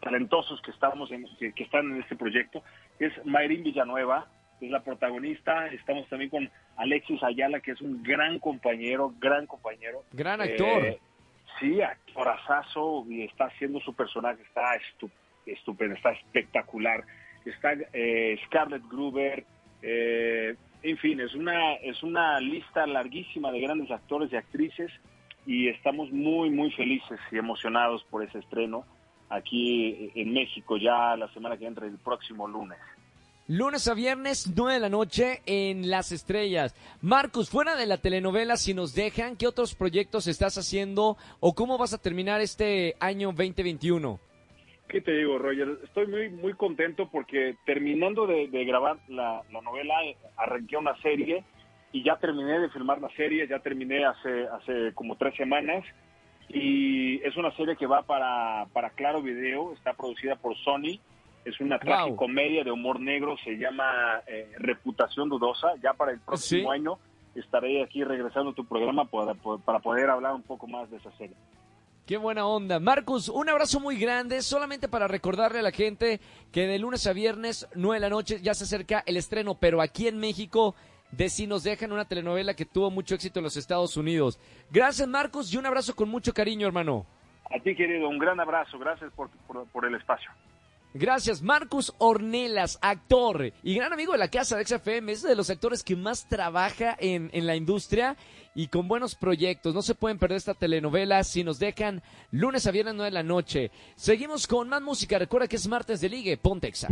talentosos 0.00 0.62
que 0.62 0.70
estamos 0.70 1.10
en, 1.10 1.26
que, 1.36 1.52
que 1.52 1.64
están 1.64 1.90
en 1.90 2.00
este 2.00 2.14
proyecto. 2.14 2.62
Es 3.00 3.12
Mayrín 3.26 3.64
Villanueva, 3.64 4.28
es 4.60 4.70
la 4.70 4.84
protagonista. 4.84 5.66
Estamos 5.66 6.08
también 6.08 6.30
con 6.30 6.48
Alexis 6.76 7.22
Ayala, 7.24 7.58
que 7.60 7.72
es 7.72 7.80
un 7.80 8.04
gran 8.04 8.38
compañero, 8.38 9.12
gran 9.18 9.46
compañero. 9.46 10.04
Gran 10.12 10.40
actor. 10.40 10.84
Eh, 10.84 11.00
sí, 11.60 11.80
actorazazo 11.82 13.04
y 13.08 13.22
está 13.22 13.46
haciendo 13.46 13.80
su 13.80 13.94
personaje, 13.94 14.42
está 14.42 14.62
estu- 14.76 15.10
estupendo, 15.46 15.94
está 15.94 16.10
espectacular. 16.12 17.04
Está 17.44 17.72
eh, 17.92 18.38
Scarlett 18.46 18.82
Gruber, 18.88 19.44
eh, 19.82 20.54
en 20.82 20.96
fin, 20.98 21.20
es 21.20 21.34
una, 21.34 21.74
es 21.74 22.02
una 22.02 22.38
lista 22.40 22.86
larguísima 22.86 23.50
de 23.50 23.60
grandes 23.60 23.90
actores 23.90 24.32
y 24.32 24.36
actrices 24.36 24.92
y 25.46 25.68
estamos 25.68 26.10
muy, 26.12 26.50
muy 26.50 26.70
felices 26.72 27.18
y 27.32 27.38
emocionados 27.38 28.04
por 28.04 28.22
ese 28.22 28.38
estreno 28.38 28.84
aquí 29.28 30.12
en 30.14 30.32
México 30.32 30.76
ya 30.76 31.16
la 31.16 31.26
semana 31.32 31.56
que 31.56 31.66
entra, 31.66 31.86
el 31.86 31.98
próximo 31.98 32.46
lunes. 32.46 32.78
Lunes 33.48 33.88
a 33.88 33.94
viernes, 33.94 34.52
9 34.54 34.74
de 34.74 34.80
la 34.80 34.88
noche 34.88 35.42
en 35.46 35.90
Las 35.90 36.12
Estrellas. 36.12 36.76
Marcus, 37.00 37.50
fuera 37.50 37.74
de 37.74 37.86
la 37.86 37.96
telenovela, 37.96 38.56
si 38.56 38.72
nos 38.72 38.94
dejan, 38.94 39.36
¿qué 39.36 39.48
otros 39.48 39.74
proyectos 39.74 40.28
estás 40.28 40.56
haciendo 40.58 41.16
o 41.40 41.52
cómo 41.52 41.76
vas 41.76 41.92
a 41.92 41.98
terminar 41.98 42.40
este 42.40 42.94
año 43.00 43.32
2021? 43.32 44.20
¿Qué 44.88 45.00
te 45.00 45.12
digo, 45.12 45.38
Roger? 45.38 45.76
Estoy 45.82 46.06
muy 46.06 46.30
muy 46.30 46.52
contento 46.54 47.08
porque 47.10 47.56
terminando 47.66 48.28
de, 48.28 48.46
de 48.46 48.64
grabar 48.64 48.98
la, 49.08 49.42
la 49.50 49.60
novela, 49.60 49.94
arranqué 50.36 50.76
una 50.76 50.96
serie 51.02 51.42
y 51.90 52.04
ya 52.04 52.18
terminé 52.18 52.60
de 52.60 52.70
filmar 52.70 53.00
la 53.00 53.10
serie, 53.16 53.48
ya 53.48 53.58
terminé 53.58 54.04
hace, 54.04 54.46
hace 54.46 54.94
como 54.94 55.16
tres 55.16 55.34
semanas 55.34 55.84
y 56.48 57.20
es 57.26 57.36
una 57.36 57.50
serie 57.56 57.76
que 57.76 57.86
va 57.86 58.02
para, 58.02 58.66
para 58.72 58.90
Claro 58.90 59.20
Video, 59.20 59.72
está 59.72 59.94
producida 59.94 60.36
por 60.36 60.56
Sony, 60.58 61.00
es 61.44 61.60
una 61.60 61.78
tragicomedia 61.78 62.64
de 62.64 62.70
humor 62.70 63.00
negro, 63.00 63.36
se 63.44 63.52
llama 63.56 64.20
eh, 64.26 64.50
Reputación 64.58 65.28
Dudosa, 65.28 65.68
ya 65.82 65.92
para 65.94 66.12
el 66.12 66.20
próximo 66.20 66.70
Sí. 66.72 66.78
año 66.78 66.98
estaré 67.34 67.82
aquí 67.82 68.04
regresando 68.04 68.50
a 68.50 68.54
tu 68.54 68.64
programa 68.64 69.04
para, 69.06 69.34
para 69.34 69.78
poder 69.78 70.10
hablar 70.10 70.34
un 70.34 70.42
poco 70.42 70.66
más 70.66 70.90
de 70.90 70.98
esa 70.98 71.10
serie. 71.12 71.34
Qué 72.06 72.16
buena 72.16 72.46
onda. 72.46 72.80
Marcus, 72.80 73.28
un 73.28 73.48
abrazo 73.48 73.78
muy 73.80 73.96
grande, 73.96 74.42
solamente 74.42 74.88
para 74.88 75.06
recordarle 75.08 75.60
a 75.60 75.62
la 75.62 75.70
gente 75.70 76.20
que 76.50 76.66
de 76.66 76.78
lunes 76.78 77.06
a 77.06 77.12
viernes, 77.12 77.68
9 77.74 77.96
de 77.96 78.00
la 78.00 78.10
noche, 78.10 78.40
ya 78.42 78.54
se 78.54 78.64
acerca 78.64 79.02
el 79.06 79.16
estreno, 79.16 79.54
pero 79.54 79.80
aquí 79.80 80.08
en 80.08 80.18
México, 80.18 80.74
de 81.12 81.28
Si 81.28 81.46
nos 81.46 81.62
dejan 81.62 81.92
una 81.92 82.06
telenovela 82.06 82.54
que 82.54 82.64
tuvo 82.66 82.90
mucho 82.90 83.14
éxito 83.14 83.38
en 83.38 83.44
los 83.44 83.56
Estados 83.56 83.96
Unidos. 83.96 84.40
Gracias, 84.70 85.06
Marcus, 85.06 85.52
y 85.54 85.58
un 85.58 85.66
abrazo 85.66 85.94
con 85.94 86.08
mucho 86.08 86.32
cariño, 86.32 86.66
hermano. 86.66 87.06
A 87.54 87.62
ti, 87.62 87.74
querido, 87.76 88.08
un 88.08 88.18
gran 88.18 88.40
abrazo, 88.40 88.78
gracias 88.78 89.12
por, 89.12 89.28
por, 89.46 89.66
por 89.68 89.84
el 89.84 89.94
espacio. 89.94 90.30
Gracias, 90.94 91.40
Marcus 91.40 91.94
Ornelas, 91.98 92.78
actor 92.82 93.52
y 93.62 93.74
gran 93.74 93.92
amigo 93.92 94.12
de 94.12 94.18
la 94.18 94.28
casa 94.28 94.56
de 94.56 94.66
XFM, 94.66 95.12
es 95.12 95.22
de 95.22 95.34
los 95.34 95.48
actores 95.48 95.82
que 95.82 95.96
más 95.96 96.28
trabaja 96.28 96.96
en, 96.98 97.30
en 97.32 97.46
la 97.46 97.56
industria 97.56 98.16
y 98.54 98.68
con 98.68 98.88
buenos 98.88 99.14
proyectos. 99.14 99.74
No 99.74 99.80
se 99.82 99.94
pueden 99.94 100.18
perder 100.18 100.36
esta 100.36 100.54
telenovela 100.54 101.24
si 101.24 101.44
nos 101.44 101.58
dejan 101.58 102.02
lunes 102.30 102.66
a 102.66 102.70
viernes 102.70 102.94
9 102.94 103.10
de 103.10 103.14
la 103.14 103.22
noche. 103.22 103.70
Seguimos 103.96 104.46
con 104.46 104.68
más 104.68 104.82
música. 104.82 105.18
Recuerda 105.18 105.48
que 105.48 105.56
es 105.56 105.66
martes 105.66 106.00
de 106.00 106.08
ligue. 106.10 106.36
Pontexa. 106.36 106.88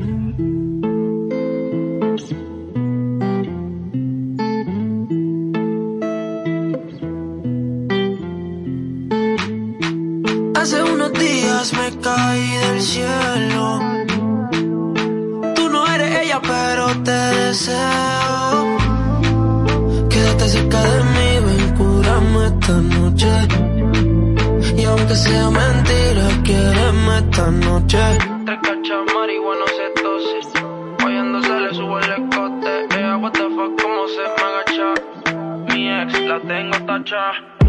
Aunque 25.11 25.29
sea 25.29 25.51
mentira, 25.51 26.29
quiéreme 26.45 27.19
esta 27.19 27.51
noche. 27.51 27.99
Te 28.47 28.55
cacha 28.63 28.97
marihuana, 29.13 29.67
se 29.77 30.01
tose. 30.01 31.05
Oyendo 31.05 31.43
se 31.43 31.61
le 31.61 31.75
sube 31.75 32.01
el 32.05 32.13
escote. 32.13 32.97
Ella, 32.97 33.17
what 33.17 33.33
the 33.33 33.41
fuck, 33.41 33.83
cómo 33.83 34.07
se 34.07 34.23
me 34.37 34.43
agacha. 34.47 35.75
Mi 35.75 35.91
ex 35.91 36.21
la 36.29 36.39
tengo 36.43 36.87
tacha. 36.87 37.25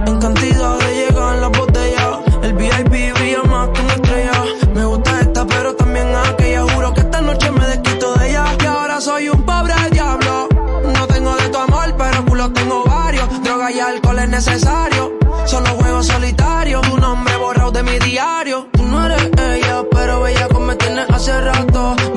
En 0.06 0.20
cantidad 0.20 0.78
de 0.82 0.94
llegan 0.94 1.42
las 1.42 1.52
botellas. 1.58 2.20
El 2.44 2.54
VIP 2.54 3.12
brilla 3.16 3.44
más 3.50 3.70
que 3.70 3.82
una 3.82 3.94
estrella. 3.94 4.44
Me 4.76 4.86
gusta 4.86 5.22
esta, 5.22 5.48
pero 5.48 5.76
también 5.76 6.14
aquella. 6.16 6.62
Juro 6.62 6.94
que 6.94 7.02
esta 7.02 7.22
noche 7.22 7.52
me 7.54 7.66
desquito 7.66 8.14
de 8.20 8.30
ella. 8.30 8.46
Y 8.62 8.66
ahora 8.68 9.02
soy 9.02 9.30
un 9.30 9.42
pobre 9.44 9.74
diablo. 9.89 10.48
No 10.96 11.08
tengo 11.08 11.36
de 11.38 11.50
tu 11.50 11.58
amor, 11.58 11.96
pero 11.98 12.24
culo 12.24 12.54
tengo 12.54 12.84
varios. 12.84 13.42
Droga 13.42 13.72
y 13.72 13.80
alcohol 13.80 14.20
es 14.20 14.30
necesario. 14.30 15.11
Diario. 18.12 18.68
Tú 18.74 18.84
no 18.84 19.05
eres 19.05 19.30
ella, 19.38 19.84
pero 19.89 20.22
bella 20.22 20.47
como 20.49 20.68
me 20.68 20.76
tienes 20.76 21.09
hace 21.09 21.39
rato. 21.39 22.11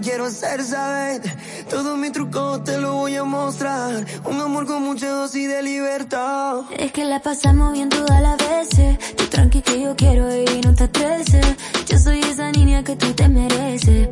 Quiero 0.00 0.26
hacer 0.26 0.62
saber. 0.62 1.22
Todos 1.68 1.96
mis 1.98 2.12
trucos 2.12 2.64
te 2.64 2.78
lo 2.78 2.94
voy 2.94 3.16
a 3.16 3.24
mostrar. 3.24 4.04
Un 4.24 4.40
amor 4.40 4.66
con 4.66 4.82
mucha 4.82 5.08
dosis 5.08 5.48
de 5.48 5.62
libertad. 5.62 6.62
Es 6.76 6.92
que 6.92 7.04
la 7.04 7.20
pasamos 7.20 7.72
bien 7.72 7.88
todas 7.88 8.20
las 8.20 8.36
veces. 8.38 8.98
Tú 9.16 9.24
tranqui 9.26 9.62
que 9.62 9.80
yo 9.80 9.96
quiero 9.96 10.34
y 10.34 10.60
no 10.60 10.74
te 10.74 10.84
estreses. 10.84 11.46
Yo 11.86 11.98
soy 11.98 12.20
esa 12.20 12.50
niña 12.52 12.82
que 12.84 12.96
tú 12.96 13.12
te 13.12 13.28
mereces. 13.28 14.08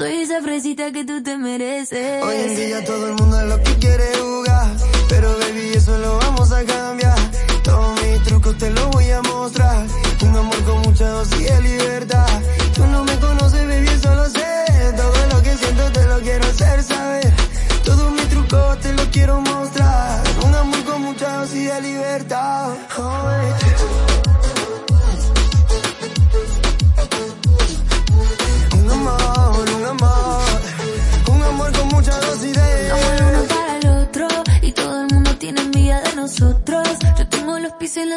Soy 0.00 0.22
esa 0.22 0.40
fresita 0.40 0.90
que 0.92 1.04
tú 1.04 1.22
te 1.22 1.36
mereces. 1.36 2.24
Hoy 2.24 2.34
en 2.34 2.56
día 2.56 2.84
todo 2.86 3.08
el 3.08 3.14
mundo 3.16 3.38
es 3.38 3.46
lo 3.46 3.62
que 3.62 3.74
quiere 3.74 4.06
jugar. 4.16 4.66
Pero 5.10 5.38
baby, 5.38 5.72
eso 5.74 5.98
lo 5.98 6.16
vamos 6.16 6.50
a 6.52 6.64
cambiar. 6.64 7.18
Todos 7.62 8.00
mis 8.00 8.22
trucos 8.22 8.56
te 8.56 8.70
los 8.70 8.90
voy 8.92 9.10
a 9.10 9.20
mostrar. 9.20 9.86
Un 10.22 10.36
amor 10.36 10.64
con 10.64 10.80
mucha 10.80 11.06
dosis 11.06 11.44
de 11.50 11.60
libertad. 11.60 12.40
Tú 12.74 12.86
no 12.86 13.04
me 13.04 13.14
conoces, 13.18 13.68
baby, 13.68 13.88
eso 13.88 14.14
lo 14.14 14.24
sé. 14.30 14.48
Todo 14.96 15.26
lo 15.32 15.42
que 15.42 15.54
siento 15.58 15.92
te 15.92 16.06
lo 16.06 16.18
quiero 16.20 16.44
hacer 16.46 16.82
saber. 16.82 17.32
Todos 17.84 18.10
mis 18.12 18.28
trucos 18.30 18.80
te 18.80 18.94
los 18.94 19.06
quiero 19.08 19.38
mostrar. 19.42 20.22
Un 20.46 20.54
amor 20.54 20.84
con 20.84 21.02
mucha 21.02 21.28
dosis 21.40 21.74
de 21.74 21.80
libertad. 21.82 22.72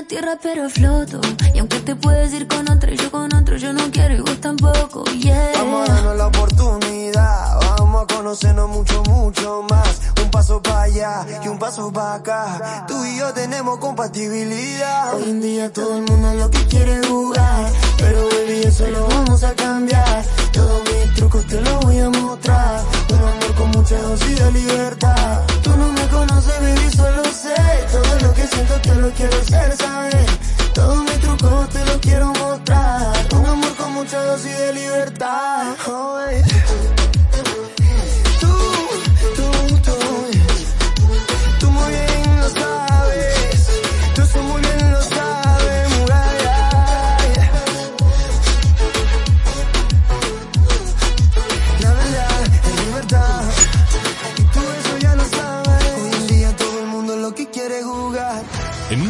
Tierra 0.04 0.38
pero 0.42 0.70
floto. 0.70 1.22
Y 1.54 1.60
aunque 1.60 1.80
te 1.80 1.96
puedes 1.96 2.34
ir 2.34 2.48
con 2.48 2.70
otro 2.70 2.94
y 2.94 2.98
yo 2.98 3.12
con 3.12 3.34
otro, 3.34 3.58
yo 3.58 3.74
no 3.74 3.92
quiero 3.92 4.16
y 4.16 4.20
vos 4.20 4.40
tampoco. 4.40 5.04
Yeah. 5.06 5.52
Vamos 5.56 5.90
a 5.90 5.94
darnos 5.94 6.18
la 6.18 6.28
oportunidad, 6.28 7.60
vamos 7.60 7.83
a 8.02 8.08
conocernos 8.08 8.70
mucho, 8.70 9.04
mucho 9.04 9.64
más. 9.70 10.02
Un 10.22 10.32
paso 10.32 10.62
para 10.62 10.84
allá 10.84 11.26
y 11.44 11.48
un 11.48 11.60
paso 11.60 11.92
para 11.92 12.16
acá. 12.16 12.86
Tú 12.88 13.04
y 13.06 13.18
yo 13.18 13.34
tenemos 13.34 13.78
compatibilidad. 13.80 15.14
Hoy 15.16 15.24
en 15.24 15.42
día 15.42 15.72
todo 15.72 15.98
el 15.98 16.04
mundo 16.04 16.34
lo 16.34 16.50
que 16.50 16.66
quiere 16.68 17.06
jugar. 17.08 17.72
Pero 17.98 18.28
baby, 18.30 18.64
eso 18.66 18.88
lo 18.88 19.08
vamos 19.08 19.44
a 19.44 19.54
cambiar. 19.54 20.26
Todos 20.52 20.82
mis 20.84 21.16
trucos 21.16 21.46
te 21.48 21.62
los 21.62 21.80
voy 21.82 22.00
a 22.00 22.10
mostrar. 22.10 22.82
Un 23.10 23.20
amor 23.20 23.56
con 23.56 23.70
mucha 23.72 24.02
dosis 24.02 24.40
de 24.40 24.52
libertad. 24.52 25.42
Tú 25.62 25.70
no 25.72 25.92
me 25.92 26.08
conoces, 26.08 26.60
baby, 26.62 26.96
solo 26.96 27.24
sé. 27.26 27.56
Todo 27.92 28.28
lo 28.28 28.34
que 28.34 28.48
siento 28.48 28.74
te 28.82 28.96
lo 28.96 29.10
quiero 29.12 29.38
hacer 29.40 29.78
saber. 29.78 30.26
Todos 30.74 31.04
mis 31.04 31.20
trucos 31.20 31.70
te 31.70 31.86
los 31.86 31.98
quiero 31.98 32.28
mostrar. 32.34 33.14
Un 33.36 33.46
amor 33.46 33.76
con 33.76 33.94
mucha 33.94 34.24
dosis 34.24 34.58
de 34.58 34.74
libertad. 34.74 35.76
Tú, 35.86 37.03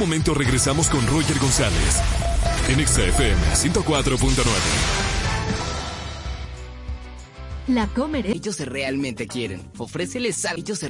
momento 0.04 0.34
regresamos 0.34 0.90
con 0.90 1.08
Roger 1.08 1.40
González 1.40 2.02
en 2.68 2.82
Exa 2.82 3.04
FM 3.04 3.42
104.9. 3.54 4.44
La 7.70 7.88
Comer. 7.88 8.28
Ellos 8.28 8.58
se 8.58 8.66
realmente 8.66 9.28
quieren. 9.28 9.62
Ofréceles 9.78 10.44
algo. 10.44 10.60
Ellos 10.60 10.80
se 10.80 10.82